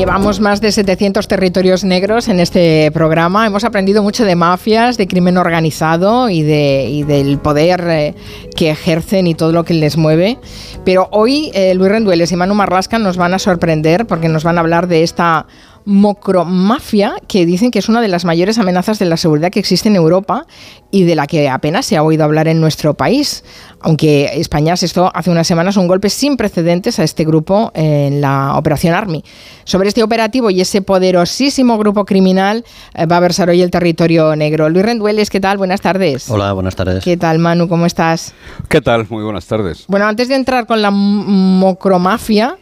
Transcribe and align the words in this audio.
llevamos 0.00 0.40
más 0.40 0.62
de 0.62 0.72
700 0.72 1.28
territorios 1.28 1.84
negros 1.84 2.28
en 2.28 2.40
este 2.40 2.90
programa. 2.90 3.46
Hemos 3.46 3.64
aprendido 3.64 4.02
mucho 4.02 4.24
de 4.24 4.34
mafias, 4.34 4.96
de 4.96 5.06
crimen 5.06 5.36
organizado 5.36 6.30
y, 6.30 6.40
de, 6.40 7.04
del 7.06 7.38
poder 7.38 7.84
eh, 7.86 8.14
que 8.56 8.70
ejercen 8.70 9.26
y 9.26 9.34
todo 9.34 9.52
lo 9.52 9.62
que 9.64 9.74
les 9.74 9.98
mueve. 9.98 10.38
Pero 10.86 11.08
hoy 11.10 11.50
eh, 11.52 11.74
Luis 11.74 11.90
Rendueles 11.90 12.32
y 12.32 12.36
Manu 12.36 12.54
Marlasca 12.54 12.98
nos 12.98 13.18
van 13.18 13.34
a 13.34 13.38
sorprender 13.38 14.06
porque 14.06 14.30
nos 14.30 14.42
van 14.42 14.56
a 14.56 14.62
hablar 14.62 14.88
de 14.88 15.02
esta 15.02 15.46
mocromafia, 15.84 17.14
que 17.26 17.46
dicen 17.46 17.70
que 17.70 17.78
es 17.78 17.88
una 17.88 18.00
de 18.00 18.08
las 18.08 18.24
mayores 18.24 18.58
amenazas 18.58 18.98
de 18.98 19.06
la 19.06 19.16
seguridad 19.16 19.50
que 19.50 19.60
existe 19.60 19.88
en 19.88 19.96
Europa 19.96 20.46
y 20.90 21.04
de 21.04 21.14
la 21.14 21.26
que 21.26 21.48
apenas 21.48 21.86
se 21.86 21.96
ha 21.96 22.02
oído 22.02 22.24
hablar 22.24 22.48
en 22.48 22.60
nuestro 22.60 22.94
país. 22.94 23.44
Aunque 23.80 24.30
España 24.34 24.74
asestó 24.74 25.10
hace 25.14 25.30
unas 25.30 25.46
semanas 25.46 25.76
un 25.76 25.86
golpe 25.86 26.10
sin 26.10 26.36
precedentes 26.36 26.98
a 26.98 27.04
este 27.04 27.24
grupo 27.24 27.72
en 27.74 28.20
la 28.20 28.56
Operación 28.56 28.94
Army. 28.94 29.24
Sobre 29.64 29.88
este 29.88 30.02
operativo 30.02 30.50
y 30.50 30.60
ese 30.60 30.82
poderosísimo 30.82 31.78
grupo 31.78 32.04
criminal 32.04 32.64
eh, 32.94 33.06
va 33.06 33.16
a 33.16 33.20
versar 33.20 33.48
hoy 33.48 33.62
el 33.62 33.70
territorio 33.70 34.36
negro. 34.36 34.68
Luis 34.68 34.84
Rendueles, 34.84 35.30
¿qué 35.30 35.40
tal? 35.40 35.56
Buenas 35.56 35.80
tardes. 35.80 36.28
Hola, 36.28 36.52
buenas 36.52 36.76
tardes. 36.76 37.02
¿Qué 37.02 37.16
tal, 37.16 37.38
Manu? 37.38 37.68
¿Cómo 37.68 37.86
estás? 37.86 38.34
¿Qué 38.68 38.80
tal? 38.80 39.06
Muy 39.08 39.24
buenas 39.24 39.46
tardes. 39.46 39.84
Bueno, 39.88 40.06
antes 40.06 40.28
de 40.28 40.34
entrar 40.34 40.66
con 40.66 40.82
la 40.82 40.90
mocromafia, 40.90 42.58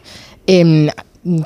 eh, 0.47 0.89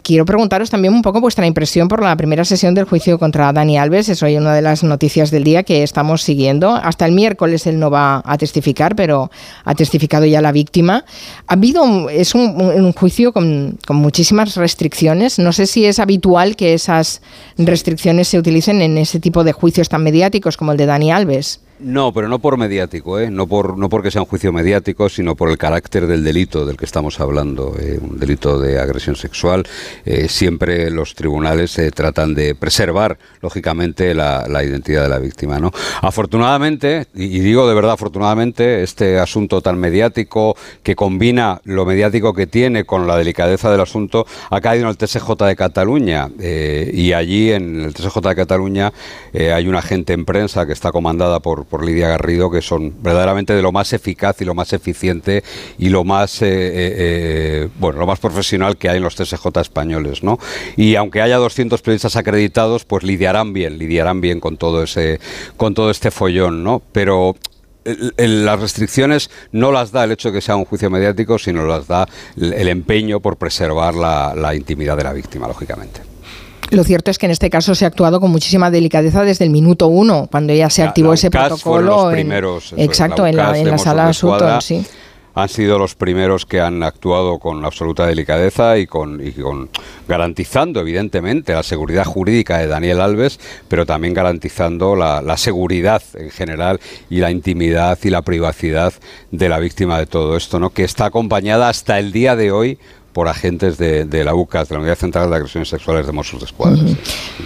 Quiero 0.04 0.23
preguntaros 0.23 0.70
también 0.70 0.94
un 0.94 1.02
poco 1.02 1.20
vuestra 1.20 1.48
impresión 1.48 1.88
por 1.88 2.04
la 2.04 2.16
primera 2.16 2.45
sesión 2.45 2.76
del 2.76 2.86
juicio 2.86 3.18
contra 3.18 3.52
Dani 3.52 3.80
Alves. 3.80 4.08
Es 4.08 4.22
hoy 4.22 4.38
una 4.38 4.54
de 4.54 4.62
las 4.62 4.84
noticias 4.84 5.32
del 5.32 5.44
día 5.44 5.63
que 5.63 5.82
estamos 5.82 6.22
siguiendo. 6.22 6.76
Hasta 6.76 7.08
el 7.08 7.12
miércoles 7.12 7.66
él 7.66 7.79
no 7.79 7.90
va 7.90 8.21
a 8.24 8.38
testificar, 8.38 8.96
pero 8.96 9.32
ha 9.66 9.74
testificado 9.74 10.26
ya 10.26 10.41
la 10.41 10.51
víctima. 10.51 11.05
Ha 11.48 11.54
habido 11.54 12.07
es 12.12 12.35
un, 12.35 12.94
juicio 12.94 13.34
con, 13.34 13.79
con, 13.88 13.96
muchísimas 13.96 14.55
restricciones. 14.57 15.40
No 15.40 15.51
sé 15.51 15.66
si 15.66 15.85
es 15.85 15.98
habitual 15.98 16.55
que 16.55 16.76
esas 16.76 17.24
restricciones 17.57 18.27
se 18.27 18.38
utilicen 18.38 18.79
en 18.84 18.99
ese 18.99 19.20
tipo 19.20 19.44
de 19.44 19.54
juicios 19.54 19.90
tan 19.90 20.04
mediáticos 20.04 20.55
como 20.55 20.74
el 20.74 20.77
de 20.77 20.85
Dani 20.85 21.12
Alves. 21.12 21.62
No, 21.79 22.13
pero 22.13 22.27
no 22.27 22.40
por 22.40 22.57
mediático, 22.57 23.20
¿eh? 23.20 23.32
no, 23.32 23.48
por, 23.48 23.77
no 23.77 23.90
porque 23.90 24.12
sea 24.12 24.21
un 24.21 24.27
juicio 24.27 24.54
mediático, 24.54 25.10
sino 25.10 25.35
por 25.35 25.49
el 25.49 25.57
carácter 25.57 26.05
del 26.05 26.24
delito 26.24 26.66
del 26.66 26.77
que 26.77 26.85
estamos 26.85 27.20
hablando, 27.20 27.76
¿eh? 27.79 27.99
un 27.99 28.20
delito 28.20 28.60
de 28.60 28.79
agresión 28.79 29.16
sexual. 29.16 29.66
Eh, 30.05 30.27
siempre 30.29 30.91
los 30.91 31.16
tribunales 31.16 31.79
tratan 31.96 32.35
de 32.35 32.54
preservar, 32.54 33.18
lógicamente, 33.41 34.13
la, 34.13 34.46
identidad 34.63 35.04
de 35.04 35.10
la 35.10 35.18
víctima. 35.18 35.60
¿no? 35.60 35.71
Afortunadamente, 36.01 37.07
y, 37.16 37.40
digo 37.40 37.68
de 37.68 37.74
verdad 37.74 37.94
afortunadamente, 37.94 38.84
este 38.84 39.20
asunto 39.20 39.62
tan 39.62 39.77
mediático 39.77 40.55
que 40.84 40.96
combina 40.96 41.60
lo 41.66 41.85
mediático 41.85 42.34
que 42.34 42.46
tiene 42.48 42.85
con 42.85 43.07
la 43.07 43.18
delicadeza 43.18 43.71
del 43.71 43.82
asunto 43.82 44.26
ha 44.49 44.62
caído 44.62 44.85
en 44.85 44.90
el 44.90 44.98
TSJ 44.98 45.32
de 45.46 45.55
Cataluña. 45.55 46.29
y 46.40 47.13
allí, 47.13 47.51
en 47.51 47.82
el 47.82 47.94
TSJ 47.94 48.20
de 48.21 48.35
Cataluña, 48.35 48.94
hay 49.34 49.68
una 49.68 49.79
agente 49.79 50.13
en 50.13 50.24
prensa 50.24 50.66
que 50.66 50.74
está 50.74 50.91
comandada 50.91 51.40
por 51.40 51.66
por 51.74 51.84
Lidia 51.84 52.07
Garrido, 52.07 52.52
que 52.52 52.62
son 52.62 53.02
verdaderamente 53.02 53.55
de 53.55 53.63
lo 53.63 53.71
más 53.71 53.93
eficaz 53.93 54.40
y 54.41 54.46
lo 54.46 54.54
más 54.54 54.74
eficiente 54.74 55.43
y 55.79 55.90
lo 55.90 56.04
más, 56.04 56.43
eh, 56.43 56.46
eh, 56.46 56.71
eh, 56.76 57.70
bueno, 57.79 57.98
lo 57.98 58.05
más 58.05 58.20
profesional 58.20 58.77
que 58.77 58.90
hay 58.90 58.98
en 58.98 59.04
los 59.04 59.16
TSJ 59.16 59.48
españoles, 59.60 60.21
¿no? 60.21 60.38
Y 60.77 60.94
aunque 60.94 61.24
haya 61.24 61.38
200 61.38 61.82
periodistas 61.82 62.16
acreditados, 62.16 62.85
pues 62.85 63.04
lidiarán 63.04 63.54
bien, 63.54 63.79
lidiarán 63.79 64.22
bien 64.22 64.40
con 64.40 64.57
todo 64.57 64.84
ese, 64.84 65.19
con 65.57 65.74
todo 65.74 65.90
este 65.90 66.12
follón, 66.12 66.63
¿no? 66.63 66.84
Pero 66.91 67.38
las 68.18 68.59
restricciones 68.59 69.31
no 69.51 69.72
las 69.72 69.91
da 69.91 70.03
el 70.03 70.12
hecho 70.12 70.28
de 70.29 70.35
que 70.35 70.41
sea 70.41 70.56
un 70.56 70.66
juicio 70.66 70.91
mediático, 70.91 71.40
sino 71.40 71.66
las 71.66 71.88
da 71.88 72.07
el 72.38 72.67
empeño 72.67 73.19
por 73.19 73.38
preservar 73.38 73.95
la 73.95 74.53
intimidad 74.53 74.95
de 74.95 75.05
la 75.05 75.13
víctima, 75.13 75.47
lógicamente. 75.47 76.12
Lo 76.73 76.84
cierto 76.84 77.11
es 77.11 77.17
que 77.17 77.28
en 77.28 77.31
este 77.31 77.50
caso 77.50 77.75
se 77.75 77.85
ha 77.85 77.88
actuado 77.88 78.19
con 78.19 78.31
muchísima 78.31 78.72
delicadeza 78.72 79.23
desde 79.23 79.45
el 79.45 79.51
minuto 79.51 79.88
uno, 79.88 80.28
cuando 80.31 80.53
ya 80.53 80.69
se 80.69 80.84
activó 80.84 81.13
ese 81.13 81.29
protocolo. 81.29 82.11
exacto, 82.11 83.28
en 83.28 83.35
la, 83.35 83.78
sala 83.78 84.11
Sutton, 84.13 84.61
sí 84.61 84.85
han 85.35 85.50
sido 85.50 85.79
los 85.79 85.95
primeros 85.95 86.45
que 86.45 86.61
han 86.61 86.84
actuado 86.84 87.39
con 87.39 87.66
absoluta 87.66 88.06
delicadeza 88.06 88.78
y 88.78 88.85
con, 88.85 89.22
con, 89.41 89.69
garantizando 90.07 90.79
evidentemente 90.79 91.53
la 91.53 91.63
seguridad 91.63 92.06
jurídica 92.06 92.59
de 92.59 92.67
Daniel 92.67 93.01
Alves, 93.01 93.40
pero 93.67 93.85
también 93.85 94.13
garantizando 94.13 94.95
la, 94.95 95.22
la, 95.22 95.38
seguridad 95.38 96.03
en 96.13 96.29
general 96.29 96.79
y 97.09 97.19
la 97.19 97.31
intimidad 97.31 97.97
y 98.03 98.09
la 98.09 98.22
privacidad 98.22 98.94
de 99.31 99.50
la 99.50 99.59
víctima 99.59 99.97
de 99.97 100.05
todo 100.05 100.38
esto, 100.38 100.59
¿no? 100.59 100.69
que 100.69 100.84
está 100.84 101.05
acompañada 101.05 101.69
hasta 101.69 101.97
el 101.97 102.11
día 102.11 102.35
de 102.35 102.51
hoy 102.51 102.78
por 103.13 103.28
agentes 103.28 103.78
de, 103.78 104.24
la 104.24 104.35
UCAS, 104.35 104.69
de 104.69 104.75
la 104.75 104.81
Unidad 104.81 104.97
Central 104.97 105.29
de 105.29 105.35
Agresiones 105.35 105.69
Sexuales 105.69 106.06
de 106.06 106.12
Mossos 106.12 106.40
de 106.40 106.46
Escuadra. 106.47 106.81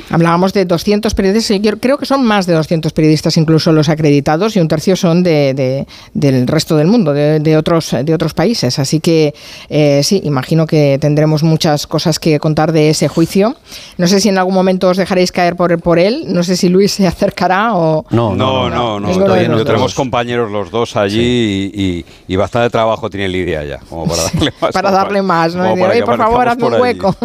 Hablábamos 0.09 0.53
de 0.53 0.66
200 0.66 1.13
periodistas, 1.13 1.59
yo 1.61 1.78
creo 1.78 1.97
que 1.97 2.05
son 2.05 2.23
más 2.25 2.47
de 2.47 2.53
200 2.53 2.94
periodistas 2.94 3.38
incluso 3.38 3.72
los 3.72 3.89
acreditados 3.89 4.56
y 4.56 4.59
un 4.59 4.67
tercio 4.67 4.95
son 4.95 5.23
de, 5.23 5.85
del 6.13 6.47
resto 6.47 6.77
del 6.77 6.88
mundo, 6.88 7.13
de, 7.13 7.57
otros, 7.57 7.95
de 8.03 8.13
otros 8.13 8.33
países. 8.33 8.79
Así 8.79 9.00
que 9.00 9.33
eh, 9.69 10.01
sí, 10.03 10.22
imagino 10.23 10.66
que 10.66 10.97
tendremos 11.00 11.44
muchas 11.44 11.85
cosas 11.85 12.19
que 12.19 12.39
contar 12.39 12.72
de 12.72 12.89
ese 12.89 13.07
juicio. 13.07 13.56
No 13.97 14.07
sé 14.07 14.22
si 14.22 14.29
en 14.29 14.38
algún 14.38 14.53
momento 14.53 14.89
os 14.89 14.97
dejaréis 14.97 15.31
caer 15.31 15.56
por, 15.56 15.77
por 15.81 16.00
él, 16.00 16.25
no 16.27 16.44
sé 16.44 16.56
si 16.56 16.69
Luis 16.69 16.94
se 16.94 17.06
acercará 17.06 17.75
o... 17.75 18.06
No, 18.09 18.35
no, 18.35 18.69
no, 18.69 19.00
no, 19.00 19.66
tenemos 19.66 19.94
compañeros 19.94 20.51
los 20.51 20.72
dos 20.72 20.95
allí 20.95 22.06
y, 22.27 22.35
bastante 22.38 22.69
trabajo 22.69 23.09
tiene 23.09 23.27
Lidia 23.27 23.66
ya, 23.66 23.79
como 23.89 24.07
para 24.07 24.22
darle 24.23 24.53
más. 24.61 24.72
para 24.72 24.91
darle 24.91 25.22
más 25.23 25.56
por 26.06 26.18
favor, 26.18 26.47
hazme 26.47 26.66
un 26.66 26.73
hueco. 26.81 27.16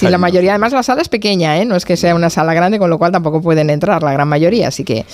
y 0.00 0.06
la 0.08 0.18
mayoría, 0.18 0.52
además, 0.52 0.72
la 0.72 0.82
sala 0.82 1.02
es 1.02 1.08
pequeña, 1.08 1.58
¿eh? 1.58 1.64
No 1.64 1.76
es 1.76 1.84
que 1.84 1.96
sea 1.96 2.14
una 2.14 2.30
sala 2.30 2.54
grande, 2.54 2.78
con 2.78 2.90
lo 2.90 2.98
cual 2.98 3.12
tampoco 3.12 3.40
pueden 3.40 3.70
entrar 3.70 4.02
la 4.02 4.12
gran 4.12 4.28
mayoría. 4.28 4.68
Así 4.68 4.84
que, 4.84 5.06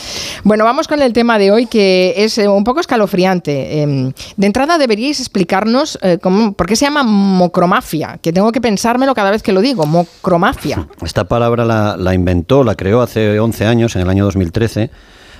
bueno, 0.44 0.64
vamos 0.64 0.88
con 0.88 1.02
el 1.02 1.12
tema 1.12 1.38
de 1.38 1.50
hoy, 1.50 1.66
que 1.66 2.14
es 2.16 2.38
eh, 2.38 2.48
un 2.48 2.64
poco 2.64 2.80
escalofriante. 2.80 3.82
Em, 3.82 4.12
de 4.36 4.46
entrada, 4.46 4.78
deberíais 4.78 5.20
explicarnos 5.20 5.98
eh, 6.02 6.18
cómo, 6.20 6.52
por 6.52 6.66
qué 6.66 6.76
se 6.76 6.84
llama 6.84 7.02
mocromafia, 7.02 8.18
que 8.22 8.32
tengo 8.32 8.52
que 8.52 8.60
pensármelo 8.60 9.14
cada 9.14 9.30
vez 9.30 9.42
que 9.42 9.52
lo 9.52 9.60
digo, 9.60 9.86
mocromafia. 9.86 10.86
Esta 11.04 11.24
palabra 11.24 11.64
la, 11.64 11.96
la 11.96 12.14
inventó, 12.14 12.64
la 12.64 12.74
creó 12.74 13.02
hace 13.02 13.38
11 13.38 13.66
años, 13.66 13.96
en 13.96 14.02
el 14.02 14.08
año 14.08 14.24
2013, 14.24 14.90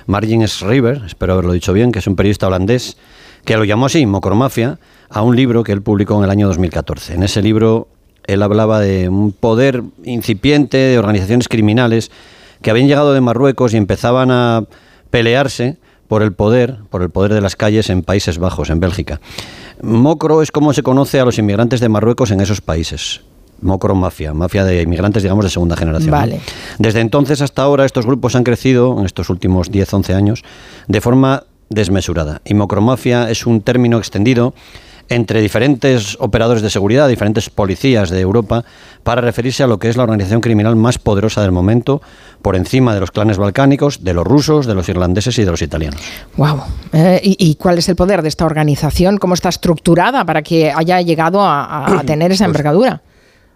Margin 0.07 0.47
Schreiber, 0.47 1.01
espero 1.05 1.33
haberlo 1.33 1.53
dicho 1.53 1.73
bien, 1.73 1.91
que 1.91 1.99
es 1.99 2.07
un 2.07 2.15
periodista 2.15 2.47
holandés, 2.47 2.97
que 3.47 3.55
lo 3.55 3.63
llamó 3.63 3.85
así, 3.85 4.05
mocromafia, 4.05 4.77
a 5.09 5.21
un 5.21 5.37
libro 5.37 5.63
que 5.63 5.71
él 5.71 5.81
publicó 5.81 6.17
en 6.17 6.25
el 6.25 6.29
año 6.29 6.47
2014. 6.47 7.13
En 7.13 7.23
ese 7.23 7.41
libro 7.41 7.87
él 8.25 8.43
hablaba 8.43 8.81
de 8.81 9.07
un 9.07 9.31
poder 9.31 9.83
incipiente 10.03 10.75
de 10.75 10.99
organizaciones 10.99 11.47
criminales 11.47 12.11
que 12.61 12.71
habían 12.71 12.89
llegado 12.89 13.13
de 13.13 13.21
Marruecos 13.21 13.73
y 13.73 13.77
empezaban 13.77 14.31
a 14.31 14.65
pelearse 15.11 15.77
por 16.09 16.23
el 16.23 16.33
poder, 16.33 16.79
por 16.89 17.01
el 17.01 17.09
poder 17.09 17.33
de 17.33 17.39
las 17.39 17.55
calles 17.55 17.89
en 17.89 18.03
Países 18.03 18.37
Bajos, 18.37 18.69
en 18.69 18.81
Bélgica. 18.81 19.21
Mocro 19.81 20.41
es 20.41 20.51
como 20.51 20.73
se 20.73 20.83
conoce 20.83 21.21
a 21.21 21.23
los 21.23 21.37
inmigrantes 21.37 21.79
de 21.79 21.87
Marruecos 21.87 22.31
en 22.31 22.41
esos 22.41 22.59
países. 22.59 23.21
Mocro 23.61 23.95
mafia, 23.95 24.33
mafia 24.33 24.65
de 24.65 24.81
inmigrantes, 24.81 25.23
digamos, 25.23 25.45
de 25.45 25.51
segunda 25.51 25.77
generación. 25.77 26.11
Vale. 26.11 26.41
Desde 26.79 26.99
entonces 26.99 27.41
hasta 27.41 27.61
ahora 27.61 27.85
estos 27.85 28.05
grupos 28.05 28.35
han 28.35 28.43
crecido, 28.43 28.99
en 28.99 29.05
estos 29.05 29.29
últimos 29.29 29.71
10-11 29.71 30.13
años, 30.15 30.43
de 30.89 30.99
forma 30.99 31.45
desmesurada. 31.69 32.41
Y 32.45 32.53
mocromafia 32.53 33.29
es 33.29 33.45
un 33.45 33.61
término 33.61 33.97
extendido 33.97 34.53
entre 35.09 35.41
diferentes 35.41 36.17
operadores 36.19 36.61
de 36.61 36.69
seguridad, 36.69 37.07
diferentes 37.07 37.49
policías 37.49 38.09
de 38.09 38.19
Europa, 38.19 38.65
para 39.03 39.21
referirse 39.21 39.63
a 39.63 39.67
lo 39.67 39.79
que 39.79 39.89
es 39.89 39.97
la 39.97 40.03
organización 40.03 40.41
criminal 40.41 40.75
más 40.75 40.97
poderosa 40.97 41.41
del 41.41 41.51
momento, 41.51 42.01
por 42.41 42.55
encima 42.55 42.93
de 42.93 42.99
los 42.99 43.11
clanes 43.11 43.37
balcánicos, 43.37 44.03
de 44.03 44.13
los 44.13 44.25
rusos, 44.25 44.65
de 44.65 44.75
los 44.75 44.89
irlandeses 44.89 45.37
y 45.39 45.45
de 45.45 45.51
los 45.51 45.61
italianos. 45.61 46.01
Wow. 46.35 46.61
Eh, 46.93 47.21
¿y, 47.23 47.55
cuál 47.55 47.77
es 47.77 47.89
el 47.89 47.95
poder 47.95 48.21
de 48.21 48.27
esta 48.27 48.45
organización? 48.45 49.17
¿Cómo 49.17 49.33
está 49.33 49.49
estructurada 49.49 50.25
para 50.25 50.41
que 50.41 50.71
haya 50.71 51.01
llegado 51.01 51.41
a, 51.41 52.01
tener 52.05 52.31
esa 52.31 52.45
pues 52.45 52.49
envergadura? 52.49 53.01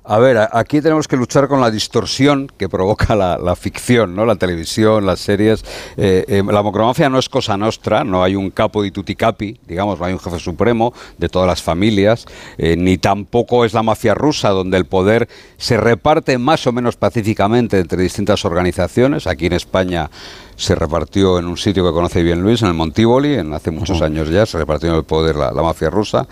A 0.04 0.18
ver, 0.18 0.50
aquí 0.52 0.82
tenemos 0.82 1.08
que 1.08 1.16
luchar 1.16 1.48
con 1.48 1.62
la 1.62 1.70
distorsión 1.70 2.52
que 2.58 2.68
provoca 2.68 3.16
la, 3.16 3.56
ficción, 3.56 4.16
¿no? 4.16 4.26
La 4.26 4.36
televisión, 4.36 5.06
las 5.06 5.20
series. 5.20 5.64
Eh, 5.96 6.26
eh, 6.28 6.44
la 6.44 6.64
mocromafia 6.64 7.08
no 7.08 7.20
es 7.20 7.30
cosa 7.30 7.56
nuestra, 7.56 8.04
no 8.04 8.24
hay 8.24 8.36
un 8.36 8.50
capo 8.50 8.82
di 8.82 8.90
tutti 8.90 9.16
capi, 9.16 9.60
digamos, 9.68 10.00
no 10.00 10.06
hay 10.06 10.14
un 10.14 10.20
jefe 10.20 10.40
supremo 10.40 10.92
de 11.20 11.30
todas 11.30 11.48
las 11.48 11.62
familias, 11.62 12.26
eh, 12.58 12.76
ni 12.76 12.98
tampoco 12.98 13.64
es 13.64 13.76
la 13.76 13.84
mafia 13.84 14.16
rusa, 14.16 14.50
donde 14.50 14.78
el 14.78 14.86
poder 14.86 15.30
se 15.58 15.78
reparte 15.78 16.40
más 16.40 16.66
o 16.66 16.72
menos 16.72 16.96
pacíficamente 16.96 17.78
entre 17.78 18.02
distintas 18.02 18.44
organizaciones. 18.44 19.28
Aquí 19.28 19.46
en 19.46 19.54
España 19.54 20.10
se 20.56 20.76
repartió 20.76 21.40
en 21.40 21.46
un 21.46 21.58
sitio 21.58 21.84
que 21.84 21.92
conoce 21.92 22.24
bien 22.24 22.42
Luis, 22.42 22.62
en 22.62 22.70
el 22.70 22.74
Montívoli, 22.74 23.36
en 23.36 23.54
hace 23.54 23.72
muchos 23.72 24.02
años 24.02 24.30
ya, 24.30 24.46
se 24.46 24.58
repartió 24.58 24.96
el 24.96 25.04
poder 25.04 25.36
la, 25.36 25.52
mafia 25.54 25.90
rusa. 25.90 26.28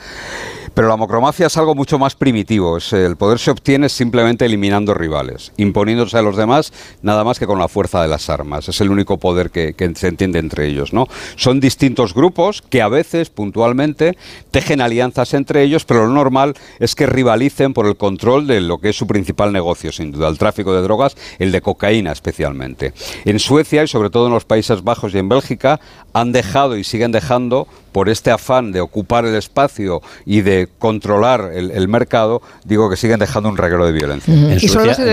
Pero 0.74 0.88
la 0.88 0.98
macromafia 0.98 1.48
es 1.48 1.58
algo 1.58 1.76
mucho 1.76 2.00
más 2.00 2.16
primitivo. 2.16 2.78
el 2.92 3.16
poder 3.18 3.40
se 3.40 3.52
obtiene 3.52 3.90
simplemente 3.90 4.46
eliminando 4.46 4.94
rivales, 4.94 5.52
imponiéndose 5.58 6.18
a 6.18 6.22
los 6.22 6.38
demás 6.38 6.72
nada 7.02 7.24
más 7.24 7.40
que 7.40 7.48
con 7.48 7.60
la 7.60 7.68
fuerza 7.68 8.02
de 8.02 8.08
las 8.08 8.30
armas. 8.30 8.70
Es 8.70 8.82
el 8.82 8.90
único 8.90 9.18
poder 9.18 9.50
que, 9.52 9.76
se 9.96 10.08
entiende 10.08 10.40
entre 10.40 10.68
ellos. 10.68 10.94
¿no? 10.94 11.08
Son 11.36 11.60
distintos 11.60 12.14
grupos 12.14 12.62
que 12.62 12.82
a 12.82 12.88
veces, 12.88 13.30
puntualmente, 13.30 14.18
tejen 14.52 14.82
alianzas 14.82 15.34
entre 15.34 15.64
ellos, 15.64 15.86
pero 15.86 16.06
lo 16.06 16.14
normal 16.14 16.56
es 16.80 16.96
que 16.96 17.08
rivalicen 17.08 17.74
por 17.74 17.86
el 17.88 17.98
control 17.98 18.48
de 18.48 18.62
lo 18.62 18.80
que 18.80 18.90
es 18.90 18.96
su 18.96 19.08
principal 19.08 19.52
negocio, 19.52 19.92
sin 19.92 20.12
duda, 20.12 20.28
el 20.28 20.38
tráfico 20.38 20.74
de 20.74 20.82
drogas, 20.82 21.16
el 21.40 21.52
de 21.52 21.62
cocaína 21.62 22.12
especialmente. 22.12 22.94
En 23.26 23.40
Suecia 23.40 23.84
y 23.84 23.88
sobre 23.88 24.10
todo 24.10 24.28
en 24.28 24.34
los 24.34 24.46
Países 24.46 24.84
Bajos 24.84 25.14
y 25.14 25.18
en 25.18 25.30
Bélgica 25.30 25.80
han 26.14 26.32
dejado 26.32 26.78
y 26.78 26.84
siguen 26.84 27.12
dejando 27.12 27.68
por 27.92 28.10
este 28.10 28.32
afán 28.32 28.72
de 28.72 28.82
ocupar 28.82 29.26
el 29.26 29.36
espacio 29.36 30.02
y 30.26 30.42
de 30.42 30.68
controlar 30.80 31.52
el, 31.54 31.88
mercado, 31.88 32.42
digo 32.66 32.90
que 32.90 32.96
siguen 32.96 33.20
dejando 33.20 33.50
un 33.50 33.58
reguero 33.58 33.86
de 33.86 33.92
violencia. 33.92 34.34
En, 34.34 34.60
Suecia, 34.60 35.06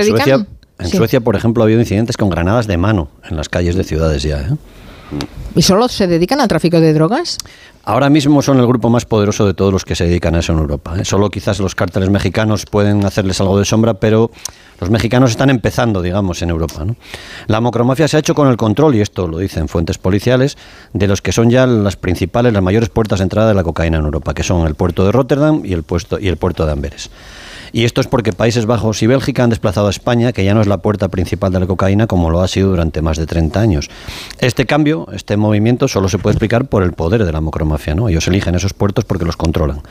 en, 0.79 0.89
Suecia, 0.89 1.21
por 1.21 1.37
ejemplo, 1.37 1.63
ha 1.63 1.67
habido 1.67 1.81
incidentes 1.81 2.17
con 2.17 2.29
granadas 2.29 2.67
de 2.67 2.77
mano 2.77 3.09
en 3.29 3.37
las 3.37 3.49
calles 3.49 3.77
de 3.77 3.85
ciudades 3.85 4.23
ya. 4.23 4.41
¿eh? 4.41 4.57
¿Y 5.55 5.63
solo 5.63 5.89
se 5.89 6.07
dedican 6.07 6.41
al 6.41 6.49
tráfico 6.49 6.81
de 6.81 6.93
drogas? 6.93 7.39
Ahora 7.85 8.11
mismo 8.11 8.43
son 8.43 8.59
el 8.59 8.67
grupo 8.67 8.91
más 8.91 9.05
poderoso 9.05 9.47
de 9.47 9.55
todos 9.55 9.73
los 9.73 9.85
que 9.85 9.95
se 9.95 10.05
dedican 10.05 10.35
a 10.35 10.41
eso 10.41 10.53
en 10.53 10.59
Europa. 10.59 10.97
¿eh? 10.99 11.05
Solo 11.05 11.31
quizás 11.31 11.61
los 11.61 11.75
cárteles 11.75 12.11
mexicanos 12.11 12.67
pueden 12.67 13.05
hacerles 13.05 13.41
algo 13.41 13.59
de 13.59 13.65
sombra, 13.65 13.95
pero 13.95 14.31
los 14.81 14.91
mexicanos 14.91 15.31
están 15.31 15.49
empezando, 15.49 16.03
digamos, 16.03 16.43
en 16.43 16.51
Europa. 16.51 16.85
La 17.47 17.61
mocromafia 17.61 18.09
se 18.09 18.17
ha 18.17 18.21
hecho 18.21 18.35
con 18.35 18.49
el 18.49 18.57
control, 18.57 18.97
y 18.97 19.01
esto 19.01 19.29
lo 19.29 19.39
dicen 19.39 19.69
fuentes 19.69 19.99
policiales, 19.99 20.59
de 20.93 21.07
los 21.07 21.23
que 21.23 21.33
son 21.33 21.49
ya 21.49 21.67
las 21.67 21.97
principales, 21.97 22.53
las 22.53 22.63
mayores 22.63 22.89
puertas 22.89 23.21
de 23.21 23.23
entrada 23.23 23.49
de 23.49 23.55
la 23.55 23.63
cocaína 23.63 23.99
en 23.99 24.05
Europa, 24.05 24.35
que 24.35 24.43
son 24.43 24.67
el 24.67 24.75
puerto 24.75 25.07
de 25.07 25.13
Rotterdam 25.13 25.63
y 25.65 25.73
el, 25.73 25.85
puesto, 25.85 26.19
y 26.19 26.29
el 26.29 26.37
puerto 26.37 26.67
de 26.67 26.73
Amberes. 26.73 27.09
Y 27.77 27.85
esto 27.85 28.01
es 28.01 28.07
porque 28.07 28.33
Países 28.33 28.65
Bajos 28.65 29.03
y 29.03 29.07
Bélgica 29.07 29.45
han 29.45 29.51
desplazado 29.51 29.89
a 29.89 29.91
España, 29.91 30.33
que 30.33 30.43
ya 30.43 30.55
no 30.55 30.63
es 30.63 30.67
la 30.67 30.79
puerta 30.79 31.09
principal 31.09 31.53
de 31.53 31.61
la 31.61 31.67
cocaína 31.67 32.07
como 32.07 32.31
lo 32.31 32.41
ha 32.41 32.49
sido 32.49 32.71
durante 32.71 33.03
más 33.03 33.19
de 33.19 33.27
30 33.27 33.61
años. 33.61 33.91
Este 34.39 34.65
cambio, 34.65 35.09
este 35.13 35.37
movimiento, 35.37 35.87
solo 35.87 36.09
se 36.09 36.17
puede 36.17 36.33
explicar 36.33 36.65
por 36.65 36.83
el 36.83 36.95
poder 36.95 37.27
de 37.27 37.33
la 37.33 37.43
macromafia. 37.43 37.95
¿no? 37.95 38.09
Ellos 38.09 38.27
eligen 38.29 38.55
esos 38.55 38.73
puertos 38.73 39.05
porque 39.05 39.27
los 39.27 39.37
controlan. 39.37 39.83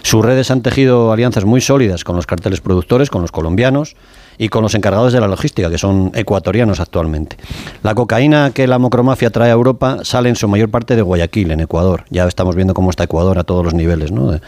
Sus 0.00 0.24
redes 0.24 0.50
han 0.50 0.62
tejido 0.62 1.12
alianzas 1.12 1.44
muy 1.44 1.60
sólidas 1.60 2.02
con 2.02 2.16
los 2.16 2.24
carteles 2.24 2.62
productores, 2.62 3.10
con 3.10 3.20
los 3.20 3.30
colombianos, 3.30 3.94
y 4.38 4.48
con 4.48 4.62
los 4.62 4.74
encargados 4.74 5.12
de 5.12 5.20
la 5.20 5.26
logística, 5.26 5.68
que 5.68 5.78
son 5.78 6.12
ecuatorianos 6.14 6.80
actualmente. 6.80 7.36
La 7.82 7.94
cocaína 7.94 8.52
que 8.52 8.66
la 8.66 8.78
mocromafia 8.78 9.30
trae 9.30 9.50
a 9.50 9.52
Europa 9.52 9.98
sale 10.02 10.28
en 10.28 10.36
su 10.36 10.46
mayor 10.48 10.70
parte 10.70 10.96
de 10.96 11.02
Guayaquil, 11.02 11.50
en 11.50 11.60
Ecuador. 11.60 12.04
Ya 12.10 12.26
estamos 12.26 12.54
viendo 12.54 12.72
cómo 12.72 12.90
está 12.90 13.04
Ecuador 13.04 13.38
a 13.38 13.44
todos 13.44 13.64
los 13.64 13.74
niveles. 13.74 14.12
¿no? 14.12 14.38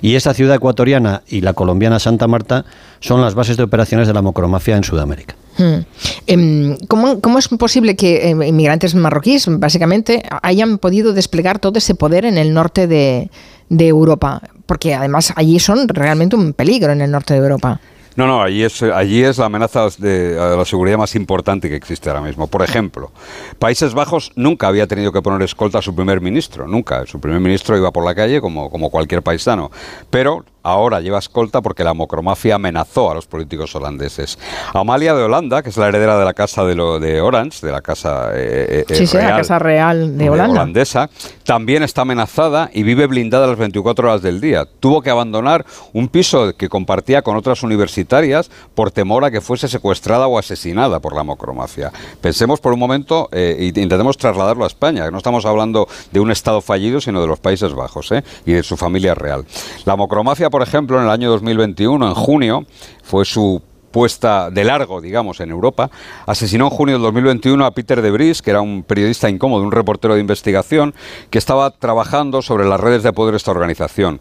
Y 0.00 0.14
esa 0.14 0.32
ciudad 0.32 0.56
ecuatoriana 0.56 1.22
y 1.28 1.42
la 1.42 1.52
colombiana 1.52 1.98
Santa 1.98 2.26
Marta 2.26 2.64
son 3.00 3.20
las 3.20 3.34
bases 3.34 3.56
de 3.56 3.62
operaciones 3.62 4.08
de 4.08 4.14
la 4.14 4.22
mocromafia 4.22 4.76
en 4.76 4.84
Sudamérica. 4.84 5.36
Hmm. 5.58 5.84
Em, 6.26 6.76
¿Cómo, 6.86 7.38
es 7.38 7.48
posible 7.48 7.96
que 7.96 8.30
em, 8.30 8.42
inmigrantes 8.42 8.94
marroquíes, 8.94 9.46
básicamente, 9.48 10.22
hayan 10.42 10.78
podido 10.78 11.12
desplegar 11.12 11.58
todo 11.58 11.78
ese 11.78 11.94
poder 11.94 12.24
en 12.24 12.36
el 12.36 12.52
norte 12.52 12.86
de, 12.86 13.30
de 13.68 13.88
Europa? 13.88 14.42
Porque 14.66 14.94
además 14.94 15.32
allí 15.36 15.58
son 15.58 15.88
realmente 15.88 16.36
un 16.36 16.52
peligro 16.52 16.92
en 16.92 17.00
el 17.00 17.10
norte 17.10 17.34
de 17.34 17.40
Europa. 17.40 17.80
No, 18.16 18.26
no, 18.26 18.42
allí 18.42 18.64
es, 18.64 18.82
allí 18.82 19.22
es 19.22 19.36
la 19.36 19.46
amenaza 19.46 19.88
de, 19.98 20.34
la 20.34 20.64
seguridad 20.64 20.96
más 20.96 21.14
importante 21.14 21.68
que 21.68 21.76
existe 21.76 22.08
ahora 22.08 22.22
mismo. 22.22 22.46
Por 22.46 22.62
ejemplo, 22.62 23.12
Países 23.58 23.92
Bajos 23.92 24.32
nunca 24.36 24.68
había 24.68 24.86
tenido 24.86 25.12
que 25.12 25.20
poner 25.20 25.42
escolta 25.42 25.78
a 25.78 25.82
su 25.82 25.94
primer 25.94 26.22
ministro, 26.22 26.66
nunca. 26.66 27.04
Su 27.06 27.20
primer 27.20 27.40
ministro 27.40 27.76
iba 27.76 27.90
por 27.90 28.06
la 28.06 28.14
calle 28.14 28.40
como, 28.40 28.70
como 28.70 28.90
cualquier 28.90 29.22
paisano. 29.22 29.70
Pero 30.08 30.46
ahora 30.66 31.00
lleva 31.00 31.18
escolta 31.18 31.62
porque 31.62 31.84
la 31.84 31.94
mocromafia 31.94 32.56
amenazó 32.56 33.10
a 33.10 33.14
los 33.14 33.26
políticos 33.26 33.74
holandeses. 33.76 34.36
Amalia 34.74 35.14
de 35.14 35.22
Holanda, 35.22 35.62
que 35.62 35.70
es 35.70 35.76
la 35.76 35.86
heredera 35.88 36.18
de 36.18 36.24
la 36.24 36.34
casa 36.34 36.64
de, 36.64 36.74
lo, 36.74 36.98
de 36.98 37.20
Orange, 37.20 37.64
de 37.64 37.72
la 37.72 37.80
casa, 37.80 38.30
eh, 38.34 38.84
eh, 38.88 38.94
sí, 38.94 39.06
sí, 39.06 39.16
la 39.16 39.36
casa 39.36 39.60
real 39.60 40.18
de 40.18 40.28
Holanda. 40.28 40.52
holandesa, 40.54 41.08
también 41.44 41.84
está 41.84 42.02
amenazada 42.02 42.68
y 42.72 42.82
vive 42.82 43.06
blindada 43.06 43.46
las 43.46 43.58
24 43.58 44.08
horas 44.08 44.22
del 44.22 44.40
día. 44.40 44.64
Tuvo 44.80 45.02
que 45.02 45.10
abandonar 45.10 45.64
un 45.92 46.08
piso 46.08 46.56
que 46.56 46.68
compartía 46.68 47.22
con 47.22 47.36
otras 47.36 47.62
universitarias 47.62 48.50
por 48.74 48.90
temor 48.90 49.24
a 49.24 49.30
que 49.30 49.40
fuese 49.40 49.68
secuestrada 49.68 50.26
o 50.26 50.36
asesinada 50.36 50.98
por 50.98 51.14
la 51.14 51.22
mocromafia. 51.22 51.92
Pensemos 52.20 52.60
por 52.60 52.72
un 52.72 52.80
momento 52.80 53.28
eh, 53.30 53.56
y 53.60 53.80
intentemos 53.80 54.18
trasladarlo 54.18 54.64
a 54.64 54.66
España, 54.66 55.08
no 55.12 55.18
estamos 55.18 55.46
hablando 55.46 55.86
de 56.10 56.18
un 56.18 56.32
Estado 56.32 56.60
fallido, 56.60 57.00
sino 57.00 57.20
de 57.20 57.28
los 57.28 57.38
Países 57.38 57.72
Bajos 57.72 58.12
y 58.44 58.52
de 58.52 58.62
su 58.64 58.76
familia 58.76 59.14
real. 59.14 59.44
La 59.84 59.94
mocromafia 59.94 60.50
por 60.56 60.62
ejemplo, 60.62 60.96
en 60.96 61.04
el 61.04 61.10
año 61.10 61.28
2021, 61.32 62.08
en 62.08 62.14
junio, 62.14 62.64
fue 63.02 63.26
su 63.26 63.60
puesta 63.90 64.50
de 64.50 64.64
largo, 64.64 65.02
digamos, 65.02 65.40
en 65.40 65.50
Europa, 65.50 65.90
asesinó 66.24 66.64
en 66.64 66.70
junio 66.70 66.94
del 66.94 67.02
2021 67.02 67.66
a 67.66 67.72
Peter 67.72 68.00
de 68.00 68.10
Vries, 68.10 68.40
que 68.40 68.52
era 68.52 68.62
un 68.62 68.82
periodista 68.82 69.28
incómodo, 69.28 69.62
un 69.62 69.70
reportero 69.70 70.14
de 70.14 70.20
investigación, 70.22 70.94
que 71.28 71.36
estaba 71.36 71.72
trabajando 71.72 72.40
sobre 72.40 72.64
las 72.64 72.80
redes 72.80 73.02
de 73.02 73.12
poder 73.12 73.32
de 73.32 73.36
esta 73.36 73.50
organización. 73.50 74.20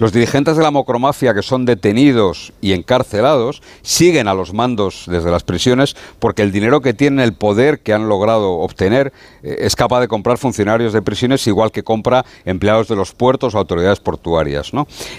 Los 0.00 0.14
dirigentes 0.14 0.56
de 0.56 0.62
la 0.62 0.70
mocromafia 0.70 1.34
que 1.34 1.42
son 1.42 1.66
detenidos 1.66 2.54
y 2.62 2.72
encarcelados 2.72 3.60
siguen 3.82 4.28
a 4.28 4.34
los 4.34 4.54
mandos 4.54 5.04
desde 5.06 5.30
las 5.30 5.42
prisiones 5.42 5.94
porque 6.18 6.40
el 6.40 6.52
dinero 6.52 6.80
que 6.80 6.94
tienen, 6.94 7.20
el 7.20 7.34
poder 7.34 7.80
que 7.80 7.92
han 7.92 8.08
logrado 8.08 8.52
obtener, 8.52 9.12
eh, 9.42 9.56
es 9.58 9.76
capaz 9.76 10.00
de 10.00 10.08
comprar 10.08 10.38
funcionarios 10.38 10.94
de 10.94 11.02
prisiones 11.02 11.46
igual 11.46 11.70
que 11.70 11.82
compra 11.82 12.24
empleados 12.46 12.88
de 12.88 12.96
los 12.96 13.12
puertos 13.12 13.54
o 13.54 13.58
autoridades 13.58 14.00
portuarias. 14.00 14.72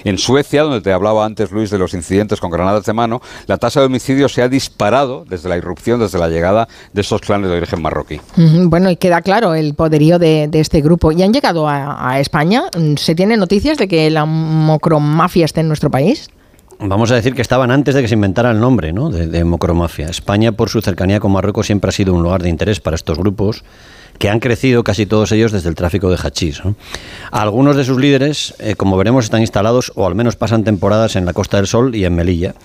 En 0.04 0.18
Suecia, 0.18 0.64
donde 0.64 0.82
te 0.82 0.92
hablaba 0.92 1.28
antes 1.28 1.52
Luis 1.52 1.70
de 1.70 1.78
los 1.78 1.94
incidentes 1.94 2.40
con 2.40 2.50
granadas 2.50 2.86
de 2.86 2.94
mano, 2.94 3.22
la 3.46 3.60
tasa 3.60 3.82
de 3.82 3.86
homicidio 3.86 4.30
se 4.30 4.42
ha 4.42 4.50
disparado 4.50 5.26
desde 5.30 5.48
la 5.48 5.58
irrupción, 5.58 6.00
desde 6.00 6.18
la 6.18 6.28
llegada 6.28 6.68
de 6.92 7.02
estos 7.02 7.22
clanes 7.22 7.52
de 7.52 7.58
origen 7.58 7.84
marroquí. 7.84 8.20
Bueno, 8.36 8.90
y 8.90 8.96
queda 8.96 9.22
claro 9.22 9.54
el 9.54 9.76
poderío 9.76 10.18
de, 10.18 10.50
este 10.54 10.82
grupo. 10.82 11.12
¿Y 11.12 11.22
han 11.22 11.34
llegado 11.34 11.68
a, 11.68 12.14
a 12.14 12.20
España? 12.20 12.64
¿Se 12.98 13.14
tiene 13.14 13.38
noticias 13.38 13.78
de 13.78 13.88
que 13.88 14.10
la 14.10 14.26
mocromafia 14.72 15.46
esté 15.46 15.60
en 15.60 15.68
nuestro 15.68 15.92
país? 15.92 16.30
Vamos 16.80 17.12
a 17.12 17.16
decir 17.16 17.36
que 17.36 17.44
estaban 17.44 17.70
antes 17.70 17.94
de 17.94 18.02
que 18.02 18.08
se 18.08 18.16
inventara 18.16 18.52
el 18.52 18.60
nombre 18.60 18.92
¿no? 18.92 19.10
de, 19.10 19.44
mocromafia. 19.44 20.08
España, 20.10 20.52
por 20.52 20.70
su 20.70 20.82
cercanía 20.82 21.20
con 21.20 21.32
Marruecos, 21.32 21.68
siempre 21.68 21.90
ha 21.90 21.92
sido 21.92 22.14
un 22.14 22.24
lugar 22.24 22.42
de 22.42 22.50
interés 22.50 22.80
para 22.80 22.96
estos 22.96 23.20
grupos 23.20 23.64
que 24.18 24.30
han 24.30 24.40
crecido 24.40 24.84
casi 24.84 25.06
todos 25.06 25.32
ellos 25.32 25.52
desde 25.52 25.70
el 25.70 25.76
tráfico 25.76 26.10
de 26.10 26.18
hachís. 26.18 26.62
Algunos 27.32 27.76
de 27.76 27.86
sus 27.86 28.00
líderes, 28.00 28.56
eh, 28.60 28.76
como 28.76 28.98
veremos, 28.98 29.26
están 29.26 29.42
instalados 29.42 29.92
o 29.96 30.08
al 30.08 30.16
menos 30.16 30.36
pasan 30.36 30.64
temporadas 30.64 31.16
en 31.16 31.26
la 31.26 31.34
Costa 31.34 31.58
del 31.58 31.68
Sol 31.68 31.96
y 31.96 32.06
en 32.06 32.16
Melilla. 32.16 32.56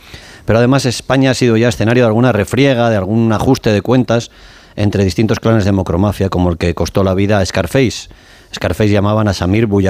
Pero 0.46 0.58
además 0.58 0.86
España 0.86 1.32
ha 1.32 1.34
sido 1.34 1.56
ya 1.56 1.68
escenario 1.68 2.04
de 2.04 2.08
alguna 2.08 2.32
refriega, 2.32 2.88
de 2.88 2.96
algún 2.96 3.32
ajuste 3.32 3.72
de 3.72 3.82
cuentas 3.82 4.30
entre 4.76 5.04
distintos 5.04 5.40
clanes 5.40 5.64
de 5.64 5.72
mocromafia, 5.72 6.28
como 6.28 6.50
el 6.50 6.56
que 6.56 6.74
costó 6.74 7.04
la 7.04 7.14
vida 7.14 7.38
a 7.38 7.44
Scarface. 7.44 8.08
Scarface 8.54 8.90
llamaban 8.90 9.28
a 9.28 9.34
Samir, 9.34 9.66
voy 9.66 9.86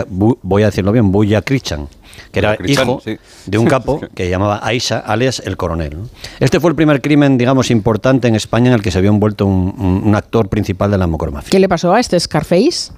a 0.62 0.66
decirlo 0.66 0.92
bien, 0.92 1.12
Buya 1.12 1.42
Krichan 1.42 1.88
que 2.32 2.40
era 2.40 2.56
hijo 2.64 3.02
de 3.46 3.58
un 3.58 3.66
capo 3.66 4.00
que 4.14 4.28
llamaba 4.28 4.60
Aisha, 4.62 4.98
alias 4.98 5.42
el 5.44 5.56
coronel. 5.56 5.96
Este 6.40 6.60
fue 6.60 6.70
el 6.70 6.76
primer 6.76 7.00
crimen, 7.00 7.38
digamos, 7.38 7.70
importante 7.70 8.28
en 8.28 8.34
España 8.34 8.68
en 8.68 8.74
el 8.74 8.82
que 8.82 8.90
se 8.90 9.00
vio 9.00 9.10
envuelto 9.10 9.46
un, 9.46 10.14
actor 10.14 10.48
principal 10.48 10.90
de 10.90 10.98
la 10.98 11.06
mocromafia. 11.06 11.50
¿Qué 11.50 11.58
le 11.58 11.68
pasó 11.68 11.92
a 11.92 12.00
este 12.00 12.18
Scarface? 12.18 12.92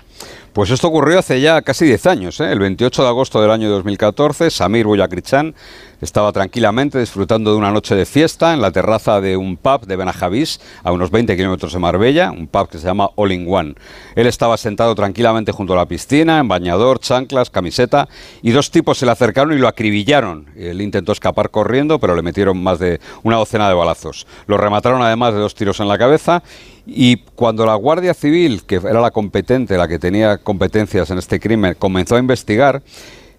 Pues 0.53 0.71
esto 0.71 0.89
ocurrió 0.89 1.19
hace 1.19 1.41
ya 1.41 1.63
casi 1.63 1.85
10 1.85 2.07
años. 2.07 2.41
¿eh? 2.41 2.53
El 2.53 2.59
28 2.59 3.03
de 3.03 3.09
agosto 3.09 3.41
del 3.41 3.51
año 3.51 3.69
2014, 3.71 4.51
Samir 4.51 4.87
Boyakrichan 4.87 5.55
estaba 6.01 6.33
tranquilamente 6.33 6.99
disfrutando 6.99 7.51
de 7.51 7.57
una 7.57 7.71
noche 7.71 7.95
de 7.95 8.07
fiesta 8.07 8.55
en 8.55 8.61
la 8.61 8.71
terraza 8.71 9.21
de 9.21 9.37
un 9.37 9.57
pub 9.57 9.87
de 9.87 9.97
Benajavís, 9.97 10.61
a 10.83 10.93
unos 10.93 11.11
20 11.11 11.37
kilómetros 11.37 11.73
de 11.73 11.79
Marbella, 11.79 12.31
un 12.31 12.47
pub 12.47 12.69
que 12.69 12.79
se 12.79 12.87
llama 12.87 13.11
All 13.17 13.33
in 13.33 13.47
One. 13.49 13.75
Él 14.15 14.27
estaba 14.27 14.57
sentado 14.57 14.95
tranquilamente 14.95 15.53
junto 15.53 15.73
a 15.73 15.77
la 15.77 15.87
piscina, 15.87 16.39
en 16.39 16.49
bañador, 16.49 17.01
chanclas, 17.01 17.51
camiseta, 17.51 18.09
y 18.43 18.51
dos 18.51 18.71
tipos 18.71 18.99
se 18.99 19.07
le 19.07 19.13
acercaron 19.13 19.53
y 19.53 19.59
lo 19.59 19.69
acribillaron. 19.69 20.47
Él 20.57 20.81
intentó 20.81 21.13
escapar 21.13 21.51
corriendo, 21.51 21.99
pero 21.99 22.15
le 22.15 22.23
metieron 22.23 22.63
más 22.63 22.79
de 22.79 23.01
una 23.23 23.37
docena 23.37 23.69
de 23.69 23.75
balazos. 23.75 24.27
Lo 24.47 24.57
remataron 24.57 25.03
además 25.03 25.35
de 25.35 25.41
dos 25.41 25.55
tiros 25.55 25.81
en 25.81 25.89
la 25.89 25.99
cabeza 25.99 26.43
y 26.91 27.19
cuando 27.35 27.67
la 27.67 27.75
Guardia 27.75 28.15
Civil, 28.15 28.63
que 28.65 28.77
era 28.77 29.01
la 29.01 29.11
competente, 29.11 29.77
la 29.77 29.87
que 29.87 29.99
tenía 29.99 30.39
competencias 30.39 31.11
en 31.11 31.19
este 31.19 31.39
crimen, 31.39 31.77
comenzó 31.79 32.17
a 32.17 32.19
investigar, 32.19 32.83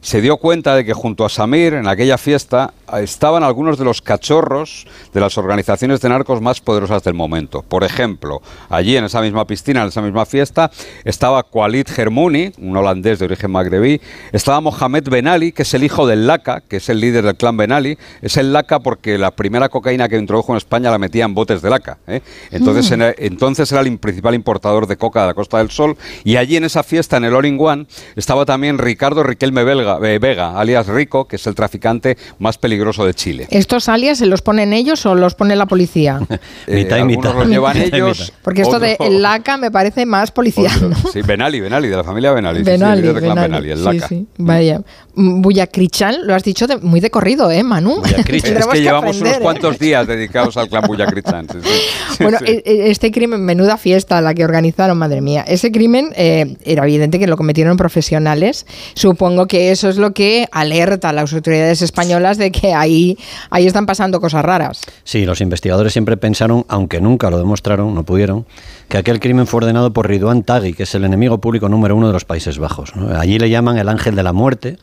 se 0.02 0.22
dio 0.22 0.38
cuenta 0.38 0.76
de 0.76 0.86
que 0.86 0.94
junto 0.94 1.26
a 1.26 1.30
Samir, 1.30 1.74
en 1.74 1.88
aquella 1.88 2.18
fiesta, 2.18 2.74
estaban 3.02 3.44
algunos 3.44 3.78
de 3.78 3.86
los 3.86 4.02
cachorros 4.02 4.88
de 5.14 5.20
las 5.20 5.38
organizaciones 5.38 6.02
de 6.02 6.10
narcos 6.10 6.42
más 6.42 6.62
poderosas 6.62 7.04
del 7.04 7.14
momento. 7.14 7.62
Por 7.62 7.84
ejemplo, 7.84 8.42
allí 8.70 8.98
en 8.98 9.06
esa 9.06 9.22
misma 9.22 9.46
piscina, 9.46 9.82
en 9.82 9.90
esa 9.90 10.02
misma 10.02 10.26
fiesta, 10.26 10.72
estaba 11.04 11.44
Khalid 11.44 11.88
Germouni, 11.88 12.52
un 12.58 12.76
holandés 12.76 13.20
de 13.20 13.26
origen 13.26 13.52
magrebí, 13.52 14.02
estaba 14.32 14.62
Mohamed 14.62 15.10
Ben 15.10 15.28
Ali, 15.28 15.52
que 15.52 15.62
es 15.62 15.74
el 15.74 15.84
hijo 15.84 16.08
del 16.08 16.28
Laca, 16.28 16.62
que 16.62 16.78
es 16.78 16.90
el 16.90 17.00
líder 17.00 17.26
del 17.26 17.36
clan 17.36 17.58
Ben 17.58 17.72
Ali, 17.72 17.98
es 18.22 18.38
el 18.38 18.52
Laca 18.54 18.80
porque 18.80 19.18
la 19.18 19.32
primera 19.32 19.70
cocaína 19.70 20.10
que 20.10 20.18
introdujo 20.18 20.54
en 20.54 20.58
España 20.58 20.92
la 20.92 20.98
metía 20.98 21.26
en 21.26 21.34
botes 21.34 21.62
de 21.62 21.70
Laca. 21.70 21.98
¿eh? 22.08 22.22
Entonces, 22.52 22.98
mm. 22.98 23.04
entonces 23.18 23.72
era 23.72 23.82
el 23.82 23.98
principal 24.00 24.36
importador 24.36 24.88
de 24.88 24.98
coca 24.98 25.22
de 25.22 25.28
la 25.28 25.34
Costa 25.34 25.60
del 25.60 25.70
Sol 25.70 25.98
y 26.24 26.38
allí 26.38 26.56
en 26.58 26.64
esa 26.64 26.84
fiesta, 26.84 27.18
en 27.18 27.26
el 27.26 27.36
All 27.36 27.46
in 27.46 27.58
One, 27.60 27.86
estaba 28.16 28.46
también 28.46 28.78
Ricardo 28.78 29.24
Riquelme 29.24 29.62
eh, 29.62 30.20
Vega, 30.20 30.60
alias 30.60 30.88
Rico, 30.88 31.28
que 31.28 31.36
es 31.36 31.48
el 31.48 31.56
traficante 31.56 32.18
más 32.40 32.58
peligroso 32.58 32.79
de 32.80 33.14
Chile. 33.14 33.48
¿Estos 33.52 33.90
alias 33.90 34.18
se 34.18 34.26
los 34.26 34.42
ponen 34.42 34.74
ellos 34.74 35.06
o 35.06 35.16
los 35.16 35.36
pone 35.36 35.56
la 35.56 35.66
policía? 35.66 36.20
eh, 36.68 36.76
mitad 36.76 36.98
y 36.98 37.04
mitad. 37.04 37.34
los 37.34 37.48
llevan 37.48 37.78
ellos. 37.78 38.34
Porque 38.42 38.62
esto 38.62 38.80
de 38.80 38.98
el 39.00 39.22
LACA 39.22 39.58
me 39.58 39.70
parece 39.70 40.06
más 40.06 40.32
policial. 40.32 40.96
Sí, 41.14 41.22
Benali, 41.22 41.60
Benali, 41.60 41.88
de 41.88 41.98
la 41.98 42.04
familia 42.04 42.32
Benali. 42.32 42.64
Benali, 42.64 43.02
sí, 43.02 43.14
Benali, 43.14 43.72
el 43.72 43.84
LACA. 43.84 44.08
Sí, 44.08 44.28
Vaya. 44.38 44.82
Buyacrichán, 45.20 46.26
lo 46.26 46.34
has 46.34 46.44
dicho 46.44 46.66
muy 46.82 47.02
de 47.02 47.12
corrido, 47.12 47.52
¿eh, 47.52 47.62
Manu? 47.62 48.02
es 48.18 48.26
que, 48.26 48.82
llevamos 48.82 49.20
unos 49.20 49.36
¿eh? 49.36 49.40
cuantos 49.42 49.78
días 49.78 50.08
dedicados 50.08 50.56
al 50.56 50.70
clan 50.70 50.84
Buyacrichán. 50.88 51.46
bueno, 52.20 52.38
e, 52.46 52.64
e, 52.66 52.90
este 52.90 53.12
crimen, 53.12 53.44
menuda 53.44 53.76
fiesta 53.78 54.22
la 54.22 54.34
que 54.34 54.46
organizaron, 54.46 54.98
madre 54.98 55.20
mía. 55.20 55.44
Ese 55.46 55.74
crimen 55.74 56.12
eh, 56.16 56.56
era 56.64 56.84
evidente 56.84 57.20
que 57.20 57.28
lo 57.28 57.36
cometieron 57.36 57.76
profesionales. 57.76 58.66
Supongo 58.94 59.46
que 59.46 59.72
eso 59.72 59.90
es 59.90 59.98
lo 59.98 60.14
que 60.14 60.48
alerta 60.54 61.10
a 61.10 61.14
las 61.14 61.34
autoridades 61.34 61.82
españolas 61.82 62.38
de 62.38 62.52
que 62.52 62.74
ahí, 62.74 63.18
ahí 63.50 63.68
están 63.68 63.86
pasando 63.86 64.22
cosas 64.22 64.46
raras. 64.46 64.82
Sí, 65.04 65.26
los 65.26 65.42
investigadores 65.42 65.92
siempre 65.92 66.16
pensaron, 66.16 66.66
aunque 66.70 67.02
nunca 67.02 67.30
lo 67.30 67.38
demostraron, 67.38 67.94
no 67.94 68.04
pudieron, 68.04 68.46
que 68.88 68.98
aquel 68.98 69.20
crimen 69.20 69.48
fue 69.48 69.58
ordenado 69.58 69.92
por 69.92 70.08
Ridwan 70.08 70.44
Taghi, 70.44 70.74
que 70.74 70.84
es 70.84 70.96
el 70.96 71.04
enemigo 71.04 71.40
público 71.40 71.68
número 71.68 71.98
uno 71.98 72.08
de 72.08 72.14
los 72.14 72.24
Países 72.24 72.58
Bajos. 72.58 72.94
Allí 73.18 73.38
le 73.38 73.50
llaman 73.50 73.78
el 73.78 73.90
ángel 73.90 74.16
de 74.16 74.24
la 74.24 74.32
muerte 74.32 74.78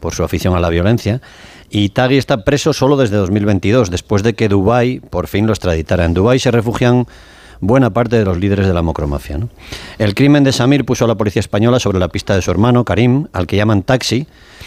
por 0.00 0.14
su 0.14 0.24
afición 0.24 0.54
a 0.54 0.60
la 0.60 0.68
violencia. 0.68 1.20
Y 1.70 1.90
Taghi 1.90 2.16
está 2.16 2.44
preso 2.44 2.72
solo 2.72 2.96
desde 2.96 3.16
2022, 3.16 3.90
después 3.90 4.22
de 4.22 4.34
que 4.34 4.48
Dubái 4.48 5.00
por 5.00 5.28
fin 5.28 5.46
lo 5.46 5.52
extraditara. 5.52 6.04
En 6.04 6.14
Dubái 6.14 6.38
se 6.38 6.50
refugian 6.50 7.06
buena 7.60 7.90
parte 7.90 8.16
de 8.16 8.24
los 8.24 8.38
líderes 8.38 8.66
de 8.66 8.74
la 8.74 8.82
mocromafia. 8.82 9.38
El 9.98 10.14
crimen 10.14 10.42
de 10.42 10.52
Samir 10.52 10.84
puso 10.84 11.04
a 11.04 11.08
la 11.08 11.14
policía 11.14 11.40
española 11.40 11.78
sobre 11.78 11.98
la 11.98 12.08
pista 12.08 12.34
de 12.34 12.42
su 12.42 12.50
hermano, 12.50 12.84
Karim, 12.84 13.28
al 13.32 13.46
que 13.46 13.56
llaman 13.56 13.82
Taxi. 13.82 14.26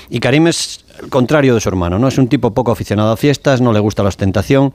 Y 0.10 0.20
Karim 0.20 0.48
es 0.48 0.86
el 1.02 1.10
contrario 1.10 1.56
de 1.56 1.60
su 1.60 1.70
hermano, 1.70 2.00
¿no? 2.00 2.08
Es 2.08 2.18
un 2.18 2.28
tipo 2.28 2.54
poco 2.54 2.72
aficionado 2.72 3.12
a 3.12 3.18
fiestas, 3.18 3.62
no 3.62 3.74
le 3.74 3.80
gusta 3.80 4.04
la 4.04 4.10
ostentación 4.10 4.74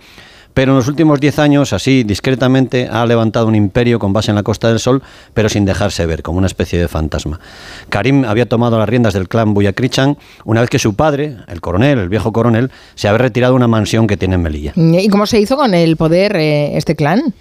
pero 0.55 0.73
en 0.73 0.79
los 0.79 0.89
últimos 0.89 1.21
10 1.21 1.39
años, 1.39 1.73
así 1.73 2.03
discretamente, 2.03 2.89
ha 2.91 3.07
levantado 3.07 3.47
un 3.47 3.55
imperio 3.55 3.99
con 3.99 4.13
base 4.13 4.31
en 4.31 4.35
la 4.35 4.43
Costa 4.43 4.69
del 4.69 4.79
Sol, 4.79 5.03
pero 5.35 5.49
sin 5.49 5.65
dejarse 5.65 6.05
ver, 6.07 6.23
como 6.23 6.39
una 6.39 6.47
especie 6.47 6.79
de 6.79 6.89
fantasma. 6.89 7.41
Karim 7.89 8.25
había 8.25 8.47
tomado 8.47 8.79
las 8.79 8.89
riendas 8.89 9.15
del 9.15 9.29
clan 9.29 9.55
Buyakrichan 9.55 10.19
una 10.45 10.61
vez 10.61 10.71
que 10.71 10.79
su 10.79 10.95
padre, 10.95 11.37
el 11.49 11.61
coronel, 11.61 11.99
el 11.99 12.09
viejo 12.09 12.33
coronel, 12.33 12.71
se 12.95 13.09
había 13.09 13.19
retirado 13.19 13.53
de 13.53 13.57
una 13.57 13.69
mansión 13.69 14.07
que 14.07 14.17
tiene 14.17 14.35
en 14.35 14.43
Melilla. 14.43 14.73
¿Y 14.77 15.09
cómo 15.09 15.27
se 15.27 15.41
hizo 15.41 15.57
con 15.57 15.75
el 15.75 15.97
poder 15.97 16.37
eh, 16.37 16.77
este 16.77 16.97
clan? 16.97 17.35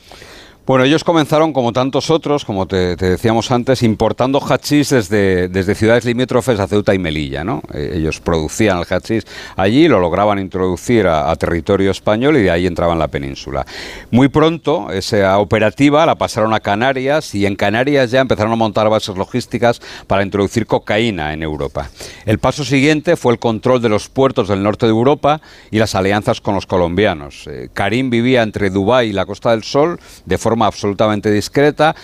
Bueno, 0.68 0.84
ellos 0.84 1.06
comenzaron, 1.06 1.54
como 1.54 1.72
tantos 1.72 2.10
otros, 2.10 2.44
como 2.44 2.68
te, 2.68 2.98
decíamos 2.98 3.52
antes, 3.52 3.84
importando 3.84 4.42
hachís 4.42 4.90
desde, 4.90 5.48
desde 5.48 5.76
ciudades 5.76 6.04
limítrofes 6.04 6.60
a 6.60 6.68
Ceuta 6.68 6.94
y 6.94 7.00
Melilla. 7.00 7.46
¿no? 7.46 7.62
Eh, 7.74 7.94
ellos 7.96 8.20
producían 8.20 8.78
el 8.78 8.84
hachís 8.84 9.26
allí, 9.56 9.88
lo 9.88 10.02
lograban 10.02 10.40
introducir 10.40 11.08
a, 11.08 11.34
territorio 11.38 11.90
español 11.90 12.36
y 12.36 12.42
de 12.42 12.52
ahí 12.52 12.68
entraban 12.68 12.96
en 12.96 13.00
la 13.00 13.08
península. 13.08 13.66
Muy 14.12 14.28
pronto, 14.28 14.92
esa 14.92 15.40
operativa 15.40 16.06
la 16.06 16.16
pasaron 16.16 16.54
a 16.54 16.60
Canarias 16.60 17.34
y 17.34 17.46
en 17.46 17.56
Canarias 17.56 18.12
ya 18.12 18.20
empezaron 18.20 18.52
a 18.52 18.58
montar 18.58 18.90
bases 18.90 19.16
logísticas 19.16 19.80
para 20.06 20.22
introducir 20.22 20.68
cocaína 20.68 21.32
en 21.32 21.44
Europa. 21.44 21.90
El 22.26 22.40
paso 22.40 22.66
siguiente 22.66 23.16
fue 23.16 23.32
el 23.32 23.40
control 23.40 23.82
de 23.82 23.88
los 23.88 24.10
puertos 24.10 24.50
del 24.50 24.64
norte 24.64 24.86
de 24.86 24.92
Europa 24.92 25.40
y 25.72 25.80
las 25.80 25.96
alianzas 25.96 26.42
con 26.42 26.56
los 26.56 26.66
colombianos. 26.66 27.48
Eh, 27.48 27.70
Karim 27.74 28.10
vivía 28.10 28.44
entre 28.44 28.70
Dubái 28.70 29.12
y 29.12 29.14
la 29.14 29.26
Costa 29.26 29.52
del 29.52 29.64
Sol 29.64 29.98
de 30.26 30.38
forma 30.38 30.57
absolutamente 30.66 31.32
discreta 31.32 31.96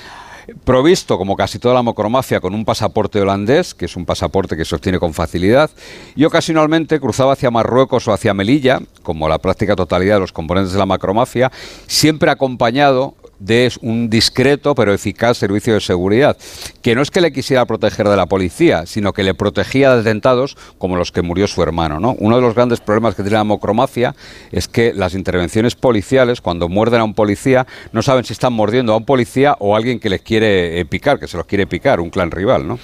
provisto, 0.64 1.18
como 1.18 1.36
casi 1.36 1.60
toda 1.60 1.74
la 1.74 1.82
mocromafia, 1.82 2.40
con 2.40 2.54
un 2.54 2.66
pasaporte 2.66 3.20
holandés, 3.22 3.74
que 3.74 3.86
es 3.86 3.96
un 3.96 4.06
pasaporte 4.06 4.58
que 4.58 4.66
se 4.66 4.76
obtiene 4.76 5.00
con 5.00 5.14
facilidad, 5.14 5.70
y 6.16 6.26
ocasionalmente 6.26 7.00
cruzaba 7.00 7.34
hacia 7.34 7.52
Marruecos 7.52 8.08
o 8.08 8.14
hacia 8.14 8.34
Melilla, 8.34 8.82
como 9.04 9.30
la 9.30 9.40
práctica 9.40 9.76
totalidad 9.76 10.16
de 10.16 10.22
los 10.22 10.34
componentes 10.34 10.74
de 10.74 10.80
la 10.80 10.86
macromafia, 10.86 11.52
siempre 11.88 12.32
acompañado 12.32 13.16
de 13.44 13.72
un 13.82 14.10
discreto 14.10 14.74
pero 14.76 14.94
eficaz 14.94 15.38
servicio 15.38 15.74
de 15.74 15.82
seguridad, 15.82 16.38
que 16.82 16.96
no 16.96 17.02
es 17.02 17.12
que 17.12 17.22
le 17.22 17.34
quisiera 17.34 17.66
proteger 17.66 18.08
de 18.08 18.16
la 18.16 18.26
policía, 18.26 18.86
sino 18.86 19.14
que 19.14 19.24
le 19.24 19.34
protegía 19.34 19.94
de 19.94 20.02
atentados 20.02 20.58
como 20.78 20.96
los 20.96 21.12
que 21.12 21.22
murió 21.22 21.48
su 21.48 21.62
hermano. 21.62 22.00
¿no? 22.00 22.16
Uno 22.20 22.38
de 22.38 22.42
los 22.42 22.56
grandes 22.56 22.80
problemas 22.80 23.16
que 23.16 23.24
tiene 23.24 23.38
la 23.38 23.44
mocromafia 23.44 24.16
es 24.52 24.68
que 24.68 24.94
las 24.94 25.14
intervenciones 25.14 25.76
policiales, 25.76 26.42
cuando 26.42 26.70
muerden 26.70 27.02
a 27.02 27.04
un 27.04 27.14
policía, 27.14 27.68
no 27.92 28.02
saben 28.02 28.24
si 28.24 28.34
están 28.34 28.54
mordiendo 28.54 28.94
a 28.94 28.98
un 28.98 29.06
policía 29.06 29.56
o 29.60 29.76
a 29.76 29.78
alguien 29.78 30.00
que 30.00 30.10
les 30.10 30.22
quiere 30.22 30.80
eh, 30.80 30.86
picar, 30.86 31.20
que 31.20 31.28
se 31.28 31.38
los 31.38 31.46
quiere 31.46 31.68
picar, 31.68 32.00
un 32.00 32.10
clan 32.10 32.32
rival. 32.32 32.68
¿no? 32.68 32.80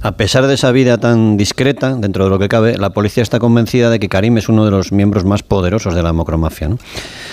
A 0.00 0.12
pesar 0.12 0.46
de 0.46 0.54
esa 0.54 0.70
vida 0.70 0.98
tan 0.98 1.36
discreta, 1.36 1.96
dentro 1.96 2.24
de 2.24 2.30
lo 2.30 2.38
que 2.38 2.48
cabe, 2.48 2.78
la 2.78 2.90
policía 2.90 3.22
está 3.22 3.38
convencida 3.38 3.90
de 3.90 3.98
que 3.98 4.08
Karim 4.08 4.38
es 4.38 4.48
uno 4.48 4.64
de 4.64 4.70
los 4.70 4.92
miembros 4.92 5.24
más 5.24 5.42
poderosos 5.42 5.94
de 5.94 6.02
la 6.02 6.12
mocromafia. 6.12 6.70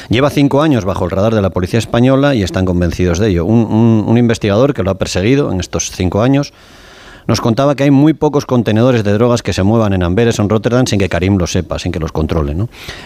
Lleva 0.10 0.29
cinco 0.29 0.62
años 0.62 0.84
bajo 0.84 1.05
el 1.05 1.12
radar 1.12 1.36
de 1.36 1.41
la 1.41 1.51
policía 1.51 1.79
española 1.79 2.34
y 2.34 2.43
están 2.43 2.65
convencidos 2.65 3.19
de 3.19 3.29
ello. 3.29 3.45
un 3.45 4.17
investigador 4.17 4.74
que 4.74 4.84
lo 4.84 4.91
ha 4.91 4.95
perseguido 4.95 5.51
en 5.51 5.60
estos 5.60 5.91
cinco 5.91 6.22
años 6.22 6.53
nos 7.27 7.41
contaba 7.41 7.75
que 7.75 7.84
hay 7.84 7.91
muy 7.91 8.13
pocos 8.13 8.46
contenedores 8.46 9.03
de 9.03 9.13
drogas 9.13 9.41
que 9.41 9.53
se 9.53 9.63
muevan 9.63 9.94
en 9.94 10.03
Amberes 10.03 10.39
o 10.39 10.44
en 10.44 10.50
Rotterdam 10.50 10.86
sin 10.88 11.00
que 11.00 11.10
Karim 11.10 11.38
lo 11.38 11.48
sepa, 11.48 11.79
sin 11.79 11.91
que 11.91 12.00
los 12.00 12.12
controle. 12.12 12.55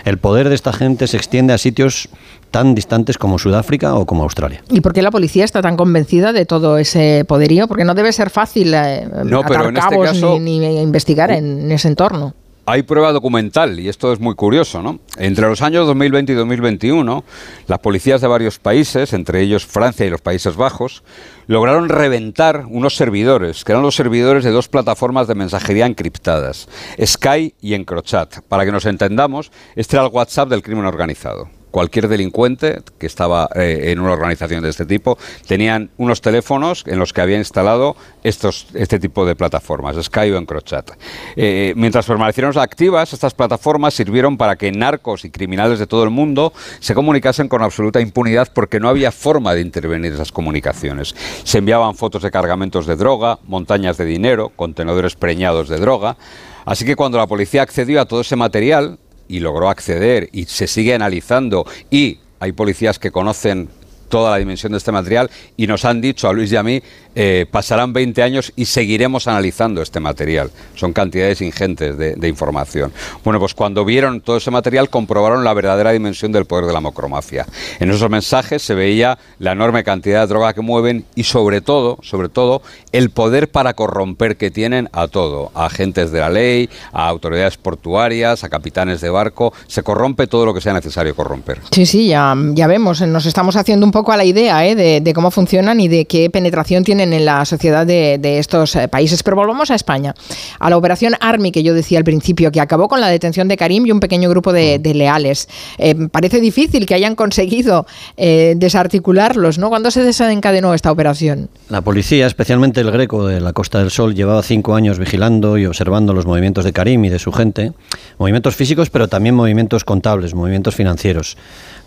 El 0.06 0.18
poder 0.18 0.50
de 0.50 0.56
esta 0.56 0.74
gente 0.74 1.08
se 1.08 1.18
extiende 1.18 1.54
a 1.54 1.58
sitios 1.58 2.10
tan 2.52 2.76
distantes 2.76 3.18
como 3.18 3.38
Sudáfrica 3.40 3.96
o 3.96 4.06
como 4.06 4.24
Australia. 4.24 4.64
¿Y 4.70 4.82
por 4.82 4.94
qué 4.94 5.02
la 5.02 5.12
policía 5.12 5.46
está 5.46 5.62
tan 5.62 5.78
convencida 5.78 6.34
de 6.34 6.46
todo 6.46 6.78
ese 6.78 7.26
poderío? 7.28 7.68
Porque 7.68 7.86
no 7.86 7.94
debe 7.94 8.12
ser 8.12 8.30
fácil 8.30 8.74
eh, 8.74 9.08
atar 9.08 9.66
este 9.68 9.74
cabos 9.74 10.42
ni, 10.42 10.82
investigar 10.82 11.32
en 11.32 11.72
ese 11.72 11.88
entorno. 11.88 12.34
Hay 12.72 12.84
prueba 12.84 13.12
documental, 13.12 13.80
y 13.80 13.90
esto 13.90 14.14
es 14.14 14.20
muy 14.20 14.36
curioso, 14.36 14.84
¿no? 14.84 15.00
Entre 15.18 15.48
los 15.48 15.64
años 15.64 15.88
2020 15.88 16.34
y 16.34 16.36
2021, 16.36 17.24
las 17.66 17.80
policías 17.80 18.22
de 18.22 18.28
varios 18.28 18.60
países, 18.60 19.12
entre 19.14 19.42
ellos 19.42 19.66
Francia 19.66 20.06
y 20.06 20.12
los 20.12 20.22
Países 20.22 20.56
Bajos, 20.56 21.02
lograron 21.48 21.90
reventar 21.90 22.66
unos 22.70 22.96
servidores, 22.96 23.64
que 23.64 23.72
eran 23.72 23.82
los 23.82 23.96
servidores 23.96 24.44
de 24.44 24.52
dos 24.52 24.68
plataformas 24.68 25.28
de 25.28 25.34
mensajería 25.34 25.88
encriptadas, 25.88 26.70
Sky 27.04 27.56
y 27.60 27.74
Encrochat. 27.74 28.42
Para 28.48 28.66
que 28.66 28.72
nos 28.72 28.86
entendamos, 28.86 29.52
este 29.76 29.96
era 29.96 30.06
el 30.06 30.12
WhatsApp 30.14 30.50
del 30.50 30.62
crimen 30.62 30.86
organizado 30.86 31.50
cualquier 31.72 32.08
delincuente 32.08 32.82
que 32.98 33.06
estaba 33.06 33.50
eh, 33.56 33.92
en 33.92 34.00
una 34.00 34.14
organización 34.14 34.64
de 34.64 34.70
este 34.70 34.86
tipo 34.86 35.18
tenían 35.48 35.90
unos 35.98 36.22
teléfonos 36.22 36.84
en 36.88 37.00
los 37.00 37.14
que 37.14 37.22
había 37.22 37.38
instalado 37.38 37.96
estos, 38.24 38.68
este 38.74 39.00
tipo 39.00 39.26
de 39.26 39.36
plataformas, 39.36 39.96
Sky 40.04 40.32
o 40.32 40.38
Encrochat. 40.38 40.92
Eh, 41.36 41.74
mientras 41.76 42.06
permanecieron 42.06 42.58
activas, 42.58 43.14
estas 43.14 43.34
plataformas 43.34 43.94
sirvieron 43.94 44.38
para 44.38 44.56
que 44.56 44.72
narcos 44.72 45.26
y 45.26 45.30
criminales 45.30 45.80
de 45.80 45.88
todo 45.88 46.04
el 46.04 46.10
mundo 46.10 46.54
se 46.80 46.94
comunicasen 46.96 47.48
con 47.48 47.62
absoluta 47.62 48.02
impunidad 48.02 48.50
porque 48.54 48.80
no 48.80 48.90
había 48.90 49.12
forma 49.12 49.54
de 49.54 49.62
intervenir 49.62 50.14
esas 50.14 50.32
comunicaciones. 50.32 51.16
Se 51.44 51.60
enviaban 51.60 51.96
fotos 51.96 52.24
de 52.24 52.32
cargamentos 52.32 52.88
de 52.88 52.96
droga, 52.96 53.40
montañas 53.46 53.98
de 53.98 54.06
dinero, 54.06 54.52
contenedores 54.56 55.16
preñados 55.16 55.70
de 55.70 55.78
droga. 55.78 56.18
Así 56.66 56.86
que 56.86 56.96
cuando 56.96 57.18
la 57.18 57.28
policía 57.28 57.62
accedió 57.62 58.02
a 58.02 58.06
todo 58.06 58.22
ese 58.22 58.36
material, 58.36 59.00
y 59.30 59.40
logró 59.40 59.70
acceder 59.70 60.28
y 60.34 60.46
se 60.46 60.68
sigue 60.68 60.94
analizando. 60.94 61.66
Y 61.90 62.20
hay 62.42 62.52
policías 62.52 63.00
que 63.00 63.12
conocen 63.12 63.70
toda 64.10 64.32
la 64.32 64.38
dimensión 64.38 64.72
de 64.72 64.80
este 64.80 64.92
material 64.92 65.30
y 65.56 65.68
nos 65.68 65.86
han 65.86 66.02
dicho 66.02 66.28
a 66.28 66.34
Luis 66.34 66.52
y 66.52 66.56
a 66.56 66.64
mí, 66.64 66.82
eh, 67.16 67.46
pasarán 67.52 67.92
20 67.92 68.24
años 68.24 68.54
y 68.56 68.66
seguiremos 68.66 69.28
analizando 69.28 69.82
este 69.82 70.00
material. 70.00 70.52
Son 70.76 70.94
cantidades 70.94 71.42
ingentes 71.42 71.98
de, 71.98 72.30
información. 72.30 72.94
Bueno, 73.24 73.40
pues 73.40 73.54
cuando 73.54 73.84
vieron 73.84 74.22
todo 74.22 74.38
ese 74.38 74.52
material 74.52 74.90
comprobaron 74.90 75.44
la 75.44 75.54
verdadera 75.54 75.92
dimensión 75.92 76.32
del 76.32 76.46
poder 76.46 76.66
de 76.66 76.74
la 76.74 76.80
mocromafia. 76.80 77.46
En 77.80 77.90
esos 77.90 78.10
mensajes 78.10 78.62
se 78.62 78.76
veía 78.76 79.18
la 79.40 79.52
enorme 79.52 79.84
cantidad 79.84 80.22
de 80.22 80.28
droga 80.28 80.54
que 80.54 80.62
mueven 80.62 81.06
y 81.16 81.24
sobre 81.24 81.62
todo, 81.62 81.98
sobre 82.04 82.30
todo, 82.30 82.62
el 82.92 83.10
poder 83.10 83.50
para 83.50 83.74
corromper 83.74 84.38
que 84.38 84.52
tienen 84.52 84.88
a 84.94 85.08
todo, 85.08 85.52
a 85.56 85.66
agentes 85.66 86.12
de 86.12 86.20
la 86.20 86.30
ley, 86.30 86.70
a 86.94 87.08
autoridades 87.08 87.58
portuarias, 87.58 88.44
a 88.44 88.50
capitanes 88.50 89.02
de 89.02 89.10
barco. 89.10 89.52
Se 89.68 89.84
corrompe 89.84 90.28
todo 90.28 90.46
lo 90.46 90.54
que 90.54 90.62
sea 90.62 90.74
necesario 90.74 91.16
corromper. 91.16 91.60
Sí, 91.72 91.86
sí, 91.86 92.08
ya, 92.08 92.34
ya 92.54 92.68
vemos, 92.68 93.02
nos 93.02 93.26
estamos 93.26 93.56
haciendo 93.56 93.86
un 93.86 93.92
poco 93.92 93.99
poco 94.00 94.14
a 94.14 94.18
la 94.18 94.24
idea 94.24 94.66
¿eh? 94.66 94.76
de, 94.76 95.14
cómo 95.14 95.30
funcionan 95.30 95.82
y 95.82 95.90
de 95.90 96.06
qué 96.06 96.30
penetración 96.30 96.86
tienen 96.86 97.12
en 97.12 97.26
la 97.26 97.44
sociedad 97.44 97.86
de, 97.86 98.40
estos 98.40 98.78
eh, 98.78 98.88
países. 98.88 99.24
Pero 99.24 99.36
volvamos 99.36 99.72
a 99.72 99.76
España, 99.76 100.16
a 100.58 100.70
la 100.70 100.78
operación 100.78 101.16
Army 101.20 101.52
que 101.52 101.64
yo 101.64 101.74
decía 101.74 101.98
al 101.98 102.06
principio, 102.06 102.50
que 102.50 102.62
acabó 102.62 102.88
con 102.88 103.02
la 103.02 103.10
detención 103.10 103.50
de 103.50 103.58
Karim 103.58 103.86
y 103.86 103.92
un 103.92 104.00
pequeño 104.00 104.30
grupo 104.30 104.54
de, 104.54 104.80
mm. 104.80 104.98
leales. 104.98 105.50
Eh, 105.78 105.96
parece 106.10 106.40
difícil 106.40 106.86
que 106.86 106.94
hayan 106.94 107.16
conseguido 107.16 107.86
desarticularlos, 108.16 109.58
¿no? 109.58 109.68
¿Cuándo 109.68 109.92
se 109.92 110.02
desencadenó 110.02 110.74
esta 110.74 110.92
operación? 110.94 111.50
La 111.68 111.82
policía, 111.82 112.26
especialmente 112.26 112.80
el 112.80 112.92
Greco 112.92 113.28
de 113.28 113.42
la 113.42 113.52
Costa 113.52 113.80
del 113.80 113.92
Sol, 113.92 114.16
llevaba 114.16 114.44
cinco 114.44 114.76
años 114.76 114.98
vigilando 114.98 115.58
y 115.58 115.66
observando 115.66 116.14
los 116.14 116.26
movimientos 116.26 116.64
de 116.64 116.72
Karim 116.72 117.04
y 117.04 117.10
de 117.10 117.20
su 117.20 117.34
gente, 117.34 117.74
movimientos 118.18 118.56
físicos, 118.56 118.90
pero 118.90 119.10
también 119.10 119.36
movimientos 119.36 119.84
contables, 119.84 120.34
movimientos 120.34 120.76
financieros. 120.76 121.36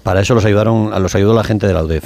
Para 0.03 0.21
eso 0.21 0.35
los 0.35 0.45
ayudaron, 0.45 0.91
los 1.03 1.15
ayudó 1.15 1.33
la 1.35 1.45
gente 1.45 1.67
de 1.67 1.75
la 1.75 1.85
UDEF. 1.85 2.02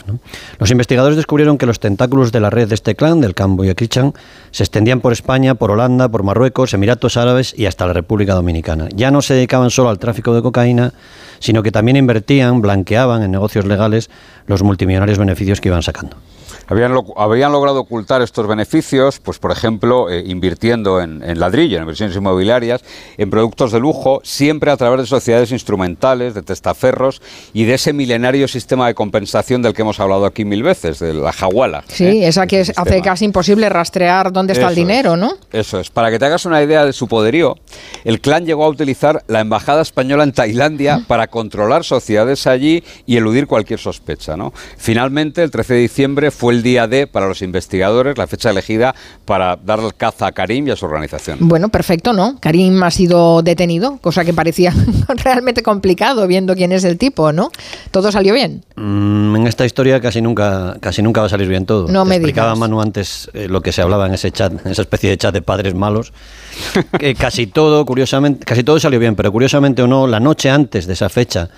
Los 0.59 0.71
investigadores 0.71 1.17
descubrieron 1.17 1.59
que 1.59 1.67
los 1.67 1.81
tentáculos 1.81 2.33
de 2.33 2.41
la 2.41 2.51
red 2.51 2.69
de 2.69 2.75
este 2.75 2.95
clan, 2.95 3.21
del 3.21 3.35
Cambo 3.35 3.65
y 3.65 3.75
Krichan, 3.75 4.15
se 4.51 4.63
extendían 4.63 5.01
por 5.01 5.13
España, 5.13 5.55
por 5.55 5.71
Holanda, 5.71 6.09
por 6.09 6.23
Marruecos, 6.23 6.75
Emiratos 6.75 7.17
Árabes 7.17 7.55
y 7.57 7.67
hasta 7.67 7.87
la 7.87 7.93
República 7.93 8.35
Dominicana. 8.35 8.89
Ya 8.95 9.11
no 9.11 9.23
se 9.23 9.35
dedicaban 9.35 9.71
solo 9.71 9.91
al 9.91 9.99
tráfico 9.99 10.35
de 10.35 10.43
cocaína, 10.43 10.93
sino 11.39 11.63
que 11.63 11.73
también 11.73 11.97
invertían, 11.97 12.61
blanqueaban 12.61 13.23
en 13.23 13.31
negocios 13.31 13.65
legales 13.65 14.11
los 14.47 14.63
multimillonarios 14.63 15.19
beneficios 15.19 15.61
que 15.61 15.69
iban 15.69 15.83
sacando. 15.83 16.17
Habían, 16.69 16.95
habían 17.17 17.53
logrado 17.53 17.81
ocultar 17.81 18.23
estos 18.23 18.47
beneficios, 18.49 19.21
pues 19.21 19.39
por 19.39 19.53
ejemplo, 19.53 20.11
eh, 20.11 20.25
invirtiendo 20.27 21.01
en, 21.01 21.21
ladrillo, 21.39 21.77
en 21.77 21.83
inversiones 21.85 22.17
inmobiliarias, 22.17 22.83
en 23.17 23.31
productos 23.31 23.71
de 23.71 23.79
lujo, 23.79 24.21
siempre 24.25 24.71
a 24.73 24.77
través 24.77 25.01
de 25.01 25.07
sociedades 25.07 25.53
instrumentales, 25.53 26.35
de 26.35 26.43
testaferros 26.43 27.23
y 27.53 27.65
de 27.65 27.75
ese 27.75 27.93
milenario 27.93 28.49
sistema 28.49 28.89
de 28.89 28.95
compensación 28.95 29.63
del 29.63 29.75
que 29.75 29.83
hemos 29.83 30.01
hablado 30.01 30.27
aquí 30.27 30.45
mil 30.45 30.65
veces, 30.65 30.99
de 30.99 31.15
la 31.15 31.33
jaguala. 31.33 31.85
Sí, 31.87 32.05
¿eh? 32.05 32.29
esa 32.29 32.47
que 32.47 32.61
hace 32.61 33.01
casi 33.01 33.25
imposible 33.25 33.69
rastrear 33.69 34.33
dónde 34.33 34.55
está 34.55 34.69
el 34.69 34.75
dinero, 34.75 35.17
¿no? 35.17 35.35
Eso 35.53 35.79
es. 35.79 35.91
Para 35.91 36.11
que 36.11 36.19
te 36.19 36.25
hagas 36.25 36.47
una 36.47 36.63
idea 36.63 36.85
de 36.85 36.93
su 36.93 37.07
poderío, 37.07 37.57
el 38.05 38.21
clan 38.21 38.45
llegó 38.45 38.65
a 38.65 38.69
utilizar 38.69 39.23
la 39.29 39.41
embajada 39.41 39.83
española 39.83 40.25
en 40.25 40.33
Tailandia 40.33 41.05
para 41.07 41.29
controlar 41.29 41.85
sociedades 41.85 42.47
allí 42.49 42.83
y 43.07 43.17
eludir 43.17 43.47
cualquier 43.47 43.79
sospecha, 43.79 44.37
¿no? 44.37 44.53
Finalmente, 44.77 45.43
el 45.45 45.51
13 45.53 45.75
de 45.75 45.81
diciembre 45.81 46.31
fue 46.31 46.56
el 46.57 46.63
día 46.63 46.87
D 46.87 47.07
para 47.07 47.29
los 47.29 47.43
investigadores, 47.43 48.19
la 48.19 48.27
fecha 48.27 48.51
elegida 48.51 48.95
para 49.25 49.57
dar 49.57 49.81
caza 49.97 50.27
a 50.27 50.33
Karim 50.33 50.69
y 50.69 50.71
a 50.71 50.77
su 50.77 50.87
organización. 50.87 51.39
Bueno, 51.41 51.69
perfecto, 51.69 52.13
¿no? 52.13 52.39
Karim 52.41 52.83
ha 52.83 52.91
sido 52.91 53.43
detenido, 53.43 53.99
cosa 53.99 54.25
que 54.25 54.33
parecía 54.33 54.73
realmente 55.25 55.63
complicado 55.63 56.27
viendo 56.27 56.55
quién 56.55 56.73
es 56.73 56.85
el 56.85 56.99
tipo, 56.99 57.33
¿no? 57.33 57.51
¿Todo 57.91 58.11
salió 58.11 58.35
bien? 58.35 58.65
Mm, 58.77 59.37
en 59.37 59.47
esta 59.47 59.65
historia 59.65 60.01
casi 60.01 60.21
nunca, 60.21 60.77
casi 60.81 61.03
nunca 61.03 61.21
va 61.21 61.27
a 61.27 61.31
salir 61.31 61.49
bien 61.49 61.67
todo. 61.67 61.89
No 61.89 62.05
me 62.05 62.17
explicaba 62.17 62.55
Manu 62.55 62.81
antes 62.81 63.31
eh, 63.35 63.49
lo 63.49 63.61
que 63.61 63.73
se 63.73 63.83
hablaba 63.83 64.07
en 64.07 64.15
ese 64.15 64.33
chat, 64.33 64.53
en 64.53 64.73
esa 64.73 64.83
especie 64.83 65.11
de 65.11 65.19
chat 65.19 65.35
de 65.35 65.43
padres 65.43 65.75
malos, 65.75 66.13
que 66.99 67.15
casi 67.15 67.47
todo, 67.47 67.85
curiosamente, 67.85 68.45
casi 68.45 68.65
todo 68.65 68.81
salió 68.81 68.99
bien, 68.99 69.15
pero 69.15 69.31
curiosamente 69.31 69.83
o 69.83 69.87
no, 69.87 70.07
la 70.07 70.21
noche 70.21 70.51
antes 70.51 70.87
de 70.87 70.95
esa 70.95 71.09
fecha 71.09 71.51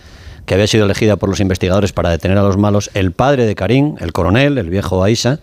que 0.48 0.54
había 0.54 0.66
sido 0.66 0.86
elegida 0.86 1.16
por 1.16 1.28
los 1.28 1.40
investigadores 1.40 1.92
para 1.92 2.08
detener 2.08 2.38
a 2.38 2.42
los 2.42 2.56
malos, 2.56 2.90
el 2.94 3.12
padre 3.12 3.44
de 3.44 3.54
Karim, 3.54 3.96
el 4.00 4.14
coronel, 4.14 4.56
el 4.56 4.70
viejo 4.70 5.04
Aisa, 5.04 5.40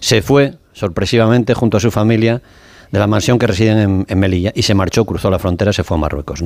se 0.00 0.22
fue 0.22 0.54
sorpresivamente 0.72 1.54
junto 1.54 1.76
a 1.76 1.80
su 1.80 1.92
familia 1.92 2.42
de 2.90 2.98
la 2.98 3.06
mansión 3.06 3.38
que 3.38 3.46
residen 3.46 4.06
en, 4.08 4.18
Melilla 4.18 4.50
y 4.52 4.62
se 4.62 4.74
marchó, 4.74 5.04
cruzó 5.04 5.30
la 5.30 5.38
frontera, 5.38 5.72
se 5.72 5.84
fue 5.84 5.96
a 5.96 6.00
Marruecos. 6.00 6.42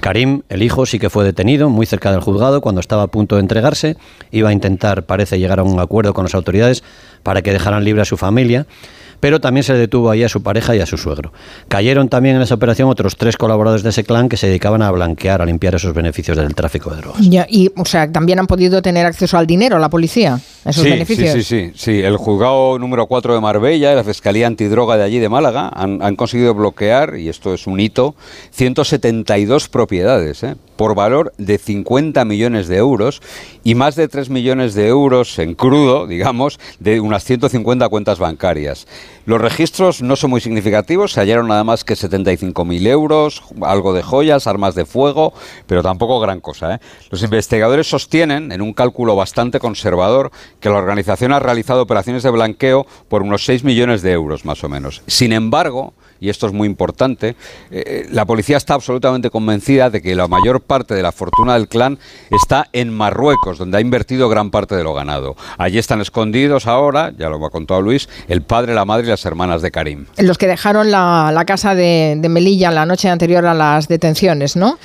Karim, 0.00 0.40
el 0.48 0.62
hijo, 0.62 0.86
sí 0.86 0.98
que 0.98 1.10
fue 1.10 1.22
detenido 1.22 1.68
muy 1.68 1.84
cerca 1.84 2.10
del 2.10 2.22
juzgado 2.22 2.62
cuando 2.62 2.80
estaba 2.80 3.02
a 3.02 3.08
punto 3.08 3.34
de 3.34 3.42
entregarse. 3.42 3.98
Iba 4.30 4.48
a 4.48 4.52
intentar, 4.54 5.02
parece, 5.02 5.38
llegar 5.38 5.60
a 5.60 5.64
un 5.64 5.78
acuerdo 5.78 6.14
con 6.14 6.24
las 6.24 6.34
autoridades 6.34 6.82
para 7.22 7.42
que 7.42 7.52
dejaran 7.52 7.84
libre 7.84 8.00
a 8.00 8.06
su 8.06 8.16
familia 8.16 8.66
pero 9.24 9.40
también 9.40 9.64
se 9.64 9.72
detuvo 9.72 10.10
ahí 10.10 10.22
a 10.22 10.28
su 10.28 10.42
pareja 10.42 10.76
y 10.76 10.80
a 10.80 10.86
su 10.86 10.98
suegro. 10.98 11.32
Cayeron 11.68 12.10
también 12.10 12.36
en 12.36 12.42
esa 12.42 12.56
operación 12.56 12.90
otros 12.90 13.16
tres 13.16 13.38
colaboradores 13.38 13.82
de 13.82 13.88
ese 13.88 14.04
clan 14.04 14.28
que 14.28 14.36
se 14.36 14.48
dedicaban 14.48 14.82
a 14.82 14.90
blanquear, 14.90 15.40
a 15.40 15.46
limpiar 15.46 15.74
esos 15.74 15.94
beneficios 15.94 16.36
del 16.36 16.54
tráfico 16.54 16.90
de 16.90 16.98
drogas. 16.98 17.22
y, 17.22 17.70
o 17.74 17.86
sea, 17.86 18.12
también 18.12 18.38
han 18.38 18.46
podido 18.46 18.82
tener 18.82 19.06
acceso 19.06 19.38
al 19.38 19.46
dinero, 19.46 19.78
la 19.78 19.88
policía, 19.88 20.38
esos 20.66 20.82
sí, 20.82 20.90
beneficios. 20.90 21.32
Sí, 21.32 21.42
sí, 21.42 21.72
sí, 21.72 21.72
sí. 21.74 22.02
El 22.02 22.18
juzgado 22.18 22.78
número 22.78 23.06
4 23.06 23.32
de 23.34 23.40
Marbella 23.40 23.92
y 23.92 23.96
la 23.96 24.04
Fiscalía 24.04 24.46
Antidroga 24.46 24.98
de 24.98 25.04
allí 25.04 25.18
de 25.18 25.30
Málaga 25.30 25.70
han, 25.74 26.02
han 26.02 26.16
conseguido 26.16 26.52
bloquear, 26.52 27.16
y 27.16 27.30
esto 27.30 27.54
es 27.54 27.66
un 27.66 27.80
hito, 27.80 28.14
172 28.50 29.70
propiedades, 29.70 30.42
¿eh? 30.42 30.56
por 30.76 30.94
valor 30.94 31.32
de 31.38 31.58
50 31.58 32.24
millones 32.24 32.68
de 32.68 32.76
euros 32.76 33.22
y 33.62 33.74
más 33.74 33.96
de 33.96 34.08
3 34.08 34.30
millones 34.30 34.74
de 34.74 34.88
euros 34.88 35.38
en 35.38 35.54
crudo, 35.54 36.06
digamos, 36.06 36.58
de 36.80 37.00
unas 37.00 37.24
150 37.24 37.88
cuentas 37.88 38.18
bancarias. 38.18 38.86
Los 39.26 39.40
registros 39.40 40.02
no 40.02 40.16
son 40.16 40.30
muy 40.30 40.40
significativos, 40.40 41.12
se 41.12 41.20
hallaron 41.20 41.48
nada 41.48 41.64
más 41.64 41.84
que 41.84 41.94
75.000 41.94 42.86
euros, 42.86 43.42
algo 43.62 43.92
de 43.92 44.02
joyas, 44.02 44.46
armas 44.46 44.74
de 44.74 44.84
fuego, 44.84 45.32
pero 45.66 45.82
tampoco 45.82 46.20
gran 46.20 46.40
cosa. 46.40 46.74
¿eh? 46.74 46.78
Los 47.10 47.22
investigadores 47.22 47.88
sostienen, 47.88 48.52
en 48.52 48.62
un 48.62 48.72
cálculo 48.72 49.16
bastante 49.16 49.60
conservador, 49.60 50.30
que 50.60 50.68
la 50.68 50.76
organización 50.76 51.32
ha 51.32 51.40
realizado 51.40 51.82
operaciones 51.82 52.22
de 52.22 52.30
blanqueo 52.30 52.86
por 53.08 53.22
unos 53.22 53.44
6 53.44 53.64
millones 53.64 54.02
de 54.02 54.12
euros, 54.12 54.44
más 54.44 54.62
o 54.64 54.68
menos. 54.68 55.02
Sin 55.06 55.32
embargo, 55.32 55.94
y 56.24 56.30
esto 56.30 56.46
es 56.46 56.54
muy 56.54 56.66
importante, 56.66 57.28
eh, 57.28 57.34
eh, 57.70 58.06
la 58.10 58.24
policía 58.24 58.56
está 58.56 58.72
absolutamente 58.72 59.28
convencida 59.28 59.90
de 59.90 60.00
que 60.00 60.14
la 60.14 60.26
mayor 60.26 60.62
parte 60.62 60.94
de 60.94 61.02
la 61.02 61.12
fortuna 61.12 61.52
del 61.52 61.68
clan 61.68 61.98
está 62.30 62.66
en 62.72 62.90
Marruecos, 62.90 63.58
donde 63.58 63.76
ha 63.76 63.80
invertido 63.82 64.30
gran 64.30 64.50
parte 64.50 64.74
de 64.74 64.82
lo 64.82 64.94
ganado. 64.94 65.36
Allí 65.58 65.76
están 65.78 66.00
escondidos 66.00 66.66
ahora, 66.66 67.12
ya 67.18 67.28
lo 67.28 67.44
ha 67.44 67.50
contado 67.50 67.82
Luis, 67.82 68.08
el 68.26 68.40
padre, 68.40 68.74
la 68.74 68.86
madre 68.86 69.06
y 69.06 69.10
las 69.10 69.26
hermanas 69.26 69.60
de 69.60 69.70
Karim. 69.70 70.06
Los 70.16 70.38
que 70.38 70.46
dejaron 70.46 70.90
la, 70.90 71.44
casa 71.46 71.74
de, 71.74 72.18
Melilla 72.26 72.70
la 72.70 72.86
noche 72.86 73.10
anterior 73.10 73.44
a 73.44 73.52
las 73.52 73.86
detenciones, 73.86 74.56
¿no? 74.56 74.78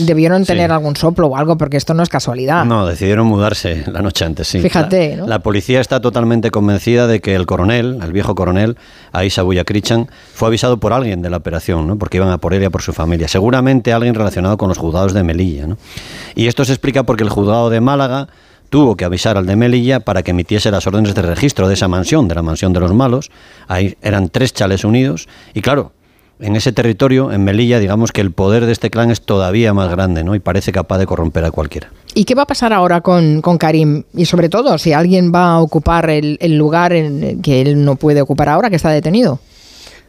Debieron 0.00 0.44
tener 0.44 0.72
algún 0.72 0.96
soplo 0.96 1.28
o 1.28 1.36
algo, 1.36 1.56
porque 1.56 1.76
esto 1.76 1.94
no 1.94 2.02
es 2.02 2.08
casualidad. 2.08 2.64
No, 2.64 2.84
decidieron 2.84 3.28
mudarse 3.28 3.84
la 3.86 4.02
noche 4.02 4.24
antes, 4.24 4.48
sí. 4.48 4.60
Fíjate, 4.60 5.16
la, 5.16 5.26
la 5.26 5.38
policía 5.38 5.80
está 5.80 6.00
totalmente 6.00 6.50
convencida 6.50 7.06
de 7.06 7.20
que 7.20 7.36
el 7.36 7.46
coronel, 7.46 8.00
el 8.02 8.12
viejo 8.12 8.34
coronel, 8.34 8.76
Aisa 9.12 9.42
Buyakrichan, 9.42 10.08
fue 10.34 10.47
avisado 10.48 10.78
por 10.78 10.92
alguien 10.92 11.22
de 11.22 11.30
la 11.30 11.38
operación, 11.38 11.86
¿no? 11.86 11.96
porque 11.96 12.18
iban 12.18 12.30
a 12.30 12.38
por 12.38 12.54
él 12.54 12.62
y 12.62 12.66
a 12.66 12.70
por 12.70 12.82
su 12.82 12.92
familia. 12.92 13.28
Seguramente 13.28 13.92
alguien 13.92 14.14
relacionado 14.14 14.58
con 14.58 14.68
los 14.68 14.78
juzgados 14.78 15.12
de 15.12 15.22
Melilla. 15.22 15.66
¿no? 15.66 15.78
Y 16.34 16.46
esto 16.46 16.64
se 16.64 16.72
explica 16.72 17.04
porque 17.04 17.24
el 17.24 17.30
juzgado 17.30 17.70
de 17.70 17.80
Málaga 17.80 18.28
tuvo 18.70 18.96
que 18.96 19.04
avisar 19.04 19.36
al 19.36 19.46
de 19.46 19.56
Melilla 19.56 20.00
para 20.00 20.22
que 20.22 20.32
emitiese 20.32 20.70
las 20.70 20.86
órdenes 20.86 21.14
de 21.14 21.22
registro 21.22 21.68
de 21.68 21.74
esa 21.74 21.88
mansión, 21.88 22.28
de 22.28 22.34
la 22.34 22.42
mansión 22.42 22.72
de 22.72 22.80
los 22.80 22.92
malos. 22.92 23.30
Ahí 23.66 23.96
eran 24.02 24.28
tres 24.28 24.52
chales 24.52 24.84
unidos. 24.84 25.28
Y 25.54 25.62
claro, 25.62 25.92
en 26.40 26.54
ese 26.54 26.72
territorio, 26.72 27.32
en 27.32 27.42
Melilla, 27.44 27.80
digamos 27.80 28.12
que 28.12 28.20
el 28.20 28.30
poder 28.30 28.66
de 28.66 28.72
este 28.72 28.90
clan 28.90 29.10
es 29.10 29.22
todavía 29.22 29.74
más 29.74 29.90
grande, 29.90 30.22
¿no? 30.22 30.34
Y 30.34 30.40
parece 30.40 30.70
capaz 30.70 30.98
de 30.98 31.06
corromper 31.06 31.44
a 31.44 31.50
cualquiera. 31.50 31.90
¿Y 32.14 32.24
qué 32.24 32.34
va 32.34 32.42
a 32.42 32.46
pasar 32.46 32.72
ahora 32.72 33.00
con, 33.00 33.40
Karim? 33.58 34.04
Y 34.14 34.26
sobre 34.26 34.48
todo, 34.48 34.78
si 34.78 34.92
alguien 34.92 35.32
va 35.34 35.52
a 35.52 35.60
ocupar 35.60 36.10
el, 36.10 36.38
el 36.40 36.56
lugar 36.56 36.92
en, 36.92 37.42
que 37.42 37.60
él 37.60 37.84
no 37.84 37.96
puede 37.96 38.22
ocupar 38.22 38.48
ahora, 38.48 38.70
que 38.70 38.76
está 38.76 38.90
detenido. 38.90 39.40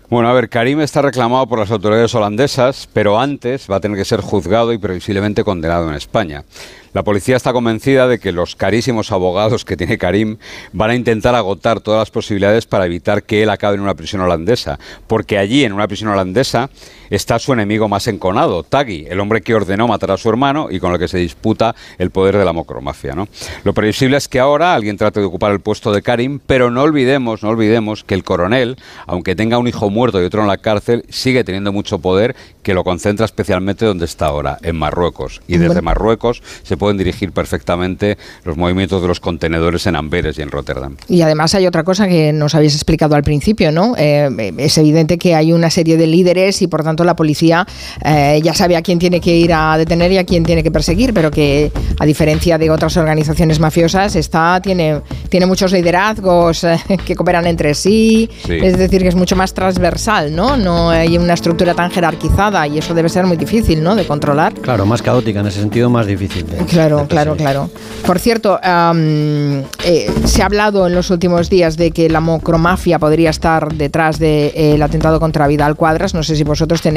Bueno, 0.10 0.28
a 0.28 0.34
ver, 0.34 0.50
Karim 0.50 0.82
está 0.82 1.04
reclamado 1.04 1.46
por 1.46 1.60
las 1.60 1.70
autoridades 1.70 2.16
holandesas, 2.16 2.90
pero 2.94 3.20
antes 3.20 3.68
va 3.70 3.76
a 3.76 3.80
tener 3.80 3.96
que 3.96 4.06
ser 4.06 4.22
juzgado 4.22 4.74
y 4.74 4.80
previsiblemente 4.80 5.44
condenado 5.44 5.88
en 5.88 5.94
España. 5.94 6.46
La 6.94 7.04
policía 7.04 7.38
está 7.38 7.54
convencida 7.54 8.08
de 8.08 8.18
que 8.18 8.32
los 8.32 8.56
carísimos 8.56 9.12
abogados 9.12 9.66
que 9.66 9.78
tiene 9.78 10.00
Karim 10.00 10.38
van 10.74 10.90
a 10.90 10.96
intentar 10.96 11.36
agotar 11.36 11.80
todas 11.82 12.00
las 12.00 12.10
posibilidades 12.10 12.66
para 12.66 12.88
evitar 12.88 13.22
que 13.22 13.44
él 13.44 13.52
acabe 13.52 13.76
en 13.76 13.82
una 13.82 13.94
prisión 13.94 14.24
holandesa, 14.24 14.80
porque 15.06 15.38
allí, 15.38 15.64
en 15.64 15.74
una 15.74 15.88
prisión 15.88 16.10
holandesa, 16.10 16.72
está 17.10 17.40
su 17.40 17.54
enemigo 17.54 17.88
más 17.88 18.08
enconado, 18.08 18.64
Tagui, 18.64 19.06
el 19.10 19.20
hombre 19.20 19.42
que 19.42 19.56
ordenó 19.56 19.88
matar 19.88 20.12
a 20.12 20.18
su 20.18 20.30
hermano 20.30 20.68
y 20.70 20.80
con 20.80 20.92
el 20.94 21.00
que 21.00 21.08
se 21.08 21.18
disputa 21.18 21.76
el 21.98 22.12
poder 22.12 22.38
de 22.38 22.46
la 22.46 22.54
mocromafia. 22.54 23.14
¿no? 23.14 23.28
Lo 23.64 23.74
previsible 23.74 24.18
es 24.18 24.28
que 24.28 24.40
ahora 24.40 24.74
alguien 24.74 24.98
trate 24.98 25.20
de 25.20 25.26
ocupar 25.26 25.52
el 25.52 25.60
puesto 25.60 25.92
de 25.92 26.02
Karim, 26.02 26.40
pero 26.46 26.72
no 26.72 26.82
olvidemos, 26.82 27.44
no 27.44 27.50
olvidemos 27.50 28.04
que 28.04 28.16
el 28.16 28.24
coronel, 28.24 28.78
aunque 29.08 29.36
tenga 29.36 29.58
un 29.58 29.68
hijo 29.68 29.90
muerto 29.90 30.22
y 30.22 30.26
otro 30.26 30.42
en 30.42 30.48
la 30.48 30.58
cárcel, 30.58 31.06
sigue 31.10 31.44
teniendo 31.44 31.72
mucho 31.72 32.00
poder 32.00 32.36
que 32.64 32.74
lo 32.74 32.84
concentra 32.84 33.26
especialmente 33.26 33.86
donde 33.86 34.06
está 34.06 34.28
ahora, 34.28 34.58
en 34.62 34.76
Marruecos. 34.76 35.42
Y 35.48 35.58
desde 35.58 35.82
Marruecos 35.82 36.44
se 36.64 36.78
pueden 36.78 36.98
dirigir 36.98 37.32
perfectamente 37.32 38.18
los 38.44 38.58
movimientos 38.58 39.02
de 39.02 39.08
los 39.08 39.20
contenedores 39.20 39.88
en 39.88 39.96
Amberes 39.96 40.38
y 40.38 40.42
en 40.42 40.52
Rotterdam. 40.52 40.96
Y 41.08 41.22
además 41.22 41.56
hay 41.56 41.66
otra 41.68 41.84
cosa 41.84 42.08
que 42.08 42.34
nos 42.34 42.56
habéis 42.56 42.76
explicado 42.76 43.16
al 43.16 43.24
principio, 43.24 43.72
¿no? 43.72 43.96
Eh, 43.98 44.54
es 44.58 44.78
evidente 44.78 45.18
que 45.18 45.36
hay 45.36 45.54
una 45.54 45.70
serie 45.70 45.98
de 45.98 46.08
líderes 46.08 46.62
y 46.62 46.68
por 46.68 46.84
tanto 46.84 46.99
la 47.06 47.16
policía 47.16 47.66
eh, 48.04 48.40
ya 48.44 48.54
sabe 48.54 48.76
a 48.76 48.82
quién 48.82 49.00
tiene 49.00 49.20
que 49.20 49.36
ir 49.36 49.54
a 49.54 49.78
detener 49.78 50.12
y 50.12 50.18
a 50.18 50.26
quién 50.26 50.44
tiene 50.44 50.64
que 50.64 50.72
perseguir, 50.72 51.14
pero 51.14 51.32
que 51.32 51.72
a 52.00 52.06
diferencia 52.06 52.58
de 52.58 52.70
otras 52.70 52.98
organizaciones 52.98 53.60
mafiosas, 53.60 54.16
está, 54.16 54.60
tiene, 54.62 55.02
tiene 55.30 55.46
muchos 55.46 55.72
liderazgos 55.72 56.64
eh, 56.64 56.80
que 57.06 57.16
cooperan 57.16 57.48
entre 57.48 57.74
sí, 57.74 58.30
es 58.48 58.78
decir, 58.78 59.02
que 59.02 59.08
es 59.08 59.16
mucho 59.16 59.36
más 59.36 59.54
transversal 59.54 60.00
¿no? 60.32 60.58
No 60.58 60.90
hay 60.90 61.18
una 61.18 61.34
estructura 61.34 61.74
tan 61.74 61.92
jerarquizada 61.92 62.68
y 62.68 62.78
eso 62.78 62.94
debe 62.94 63.10
ser 63.10 63.26
muy 63.26 63.38
difícil, 63.38 63.84
¿no? 63.84 63.96
De 63.96 64.06
controlar. 64.06 64.54
Claro, 64.54 64.86
más 64.86 65.02
caótica 65.02 65.40
en 65.40 65.48
ese 65.48 65.60
sentido, 65.60 65.90
más 65.90 66.08
difícil. 66.08 66.46
claro, 66.68 67.06
claro, 67.08 67.36
claro. 67.36 67.70
Por 68.06 68.20
cierto, 68.20 68.60
eh, 68.64 70.12
se 70.26 70.42
ha 70.42 70.46
hablado 70.46 70.88
en 70.88 70.96
los 70.96 71.10
últimos 71.10 71.50
días 71.50 71.78
de 71.78 71.92
que 71.92 72.10
la 72.10 72.20
mocromafia 72.20 73.00
podría 73.00 73.30
estar 73.30 73.74
detrás 73.74 74.20
del 74.20 74.52
eh, 74.56 74.80
atentado 74.82 75.20
contra 75.20 75.48
Vidal 75.48 75.76
Cuadras. 75.76 76.14
No 76.14 76.24
sé 76.24 76.36
si 76.36 76.44
vosotros 76.44 76.82
tenéis, 76.82 76.89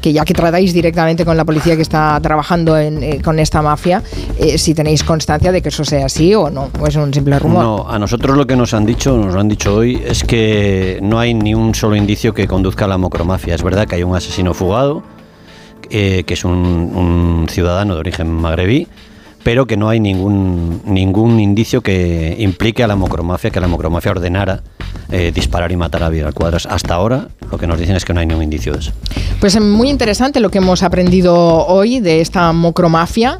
que 0.00 0.12
ya 0.12 0.24
que 0.24 0.34
tratáis 0.34 0.72
directamente 0.72 1.24
con 1.24 1.36
la 1.36 1.44
policía 1.44 1.76
que 1.76 1.82
está 1.82 2.18
trabajando 2.20 2.76
eh, 2.76 3.20
con 3.24 3.38
esta 3.38 3.62
mafia, 3.62 4.02
si 4.56 4.74
tenéis 4.74 5.04
constancia 5.04 5.52
de 5.52 5.62
que 5.62 5.68
eso 5.68 5.84
sea 5.84 6.06
así 6.06 6.34
o 6.34 6.50
no, 6.50 6.70
o 6.80 6.86
es 6.86 6.96
un 6.96 7.12
simple 7.12 7.38
rumor. 7.38 7.62
No, 7.62 7.88
a 7.88 7.98
nosotros 7.98 8.36
lo 8.36 8.46
que 8.46 8.56
nos 8.56 8.74
han 8.74 8.86
dicho, 8.86 9.16
nos 9.16 9.34
lo 9.34 9.40
han 9.40 9.48
dicho 9.48 9.74
hoy, 9.74 10.02
es 10.06 10.24
que 10.24 10.98
no 11.02 11.18
hay 11.18 11.34
ni 11.34 11.54
un 11.54 11.74
solo 11.74 11.96
indicio 11.96 12.34
que 12.34 12.46
conduzca 12.46 12.84
a 12.84 12.88
la 12.88 12.98
mocromafia. 12.98 13.54
Es 13.54 13.62
verdad 13.62 13.86
que 13.86 13.96
hay 13.96 14.02
un 14.02 14.16
asesino 14.16 14.54
fugado, 14.54 15.02
que 15.88 16.24
es 16.26 16.44
un 16.44 17.46
ciudadano 17.50 17.94
de 17.94 18.00
origen 18.00 18.30
magrebí, 18.32 18.88
pero 19.42 19.66
que 19.66 19.76
no 19.76 19.88
hay 19.88 20.00
ningún, 20.00 20.82
ningún 20.84 21.40
indicio 21.40 21.80
que 21.80 22.36
implique 22.38 22.82
a 22.84 22.86
la 22.86 22.96
mocromafia, 22.96 23.50
que 23.50 23.60
la 23.60 23.68
mocromafia 23.68 24.12
ordenara 24.12 24.62
eh, 25.10 25.30
disparar 25.34 25.70
y 25.72 25.76
matar 25.76 26.02
a 26.02 26.08
Vidal 26.08 26.32
Cuadras. 26.32 26.66
Hasta 26.66 26.94
ahora 26.94 27.28
lo 27.50 27.58
que 27.58 27.66
nos 27.66 27.78
dicen 27.78 27.96
es 27.96 28.04
que 28.04 28.14
no 28.14 28.20
hay 28.20 28.26
ningún 28.26 28.44
indicio 28.44 28.72
de 28.72 28.78
eso. 28.78 28.92
Pues 29.40 29.60
muy 29.60 29.90
interesante 29.90 30.40
lo 30.40 30.50
que 30.50 30.58
hemos 30.58 30.82
aprendido 30.82 31.34
hoy 31.66 32.00
de 32.00 32.20
esta 32.20 32.52
mocromafia, 32.52 33.36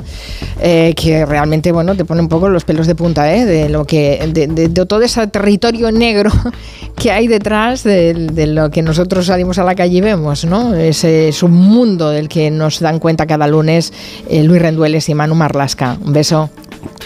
eh, 0.60 0.92
que 0.94 1.24
realmente 1.24 1.72
bueno 1.72 1.94
te 1.94 2.04
pone 2.04 2.20
un 2.20 2.28
poco 2.28 2.48
los 2.48 2.64
pelos 2.64 2.86
de 2.86 2.94
punta, 2.94 3.34
¿eh? 3.34 3.46
de 3.46 3.68
lo 3.68 3.86
que 3.86 4.28
de, 4.32 4.68
todo 4.68 5.00
ese 5.00 5.26
territorio 5.28 5.90
negro 5.92 6.30
que 6.96 7.10
hay 7.10 7.26
detrás 7.26 7.84
de, 7.84 8.12
lo 8.48 8.70
que 8.70 8.82
nosotros 8.82 9.26
salimos 9.26 9.58
a 9.58 9.64
la 9.64 9.74
calle 9.74 9.98
y 9.98 10.00
vemos, 10.00 10.44
¿no? 10.44 10.74
Ese 10.74 11.28
es 11.28 11.42
un 11.42 11.52
mundo 11.52 12.10
del 12.10 12.28
que 12.28 12.50
nos 12.50 12.80
dan 12.80 12.98
cuenta 12.98 13.26
cada 13.26 13.46
lunes 13.46 13.92
eh, 14.28 14.42
Luis 14.42 14.60
Rendueles 14.60 15.08
y 15.08 15.14
Manu 15.14 15.34
Marlasca. 15.34 15.96
Un 16.04 16.12
beso. 16.12 16.50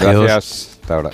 Gracias. 0.00 0.70
Hasta 0.82 0.94
ahora. 0.94 1.10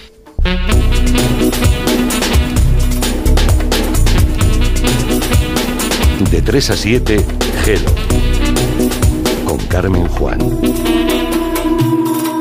De 6.33 6.40
3 6.40 6.71
a 6.71 6.77
7, 6.79 7.27
Gelo. 7.62 7.90
Con 9.45 9.59
Carmen 9.66 10.09
Juan. 10.09 10.38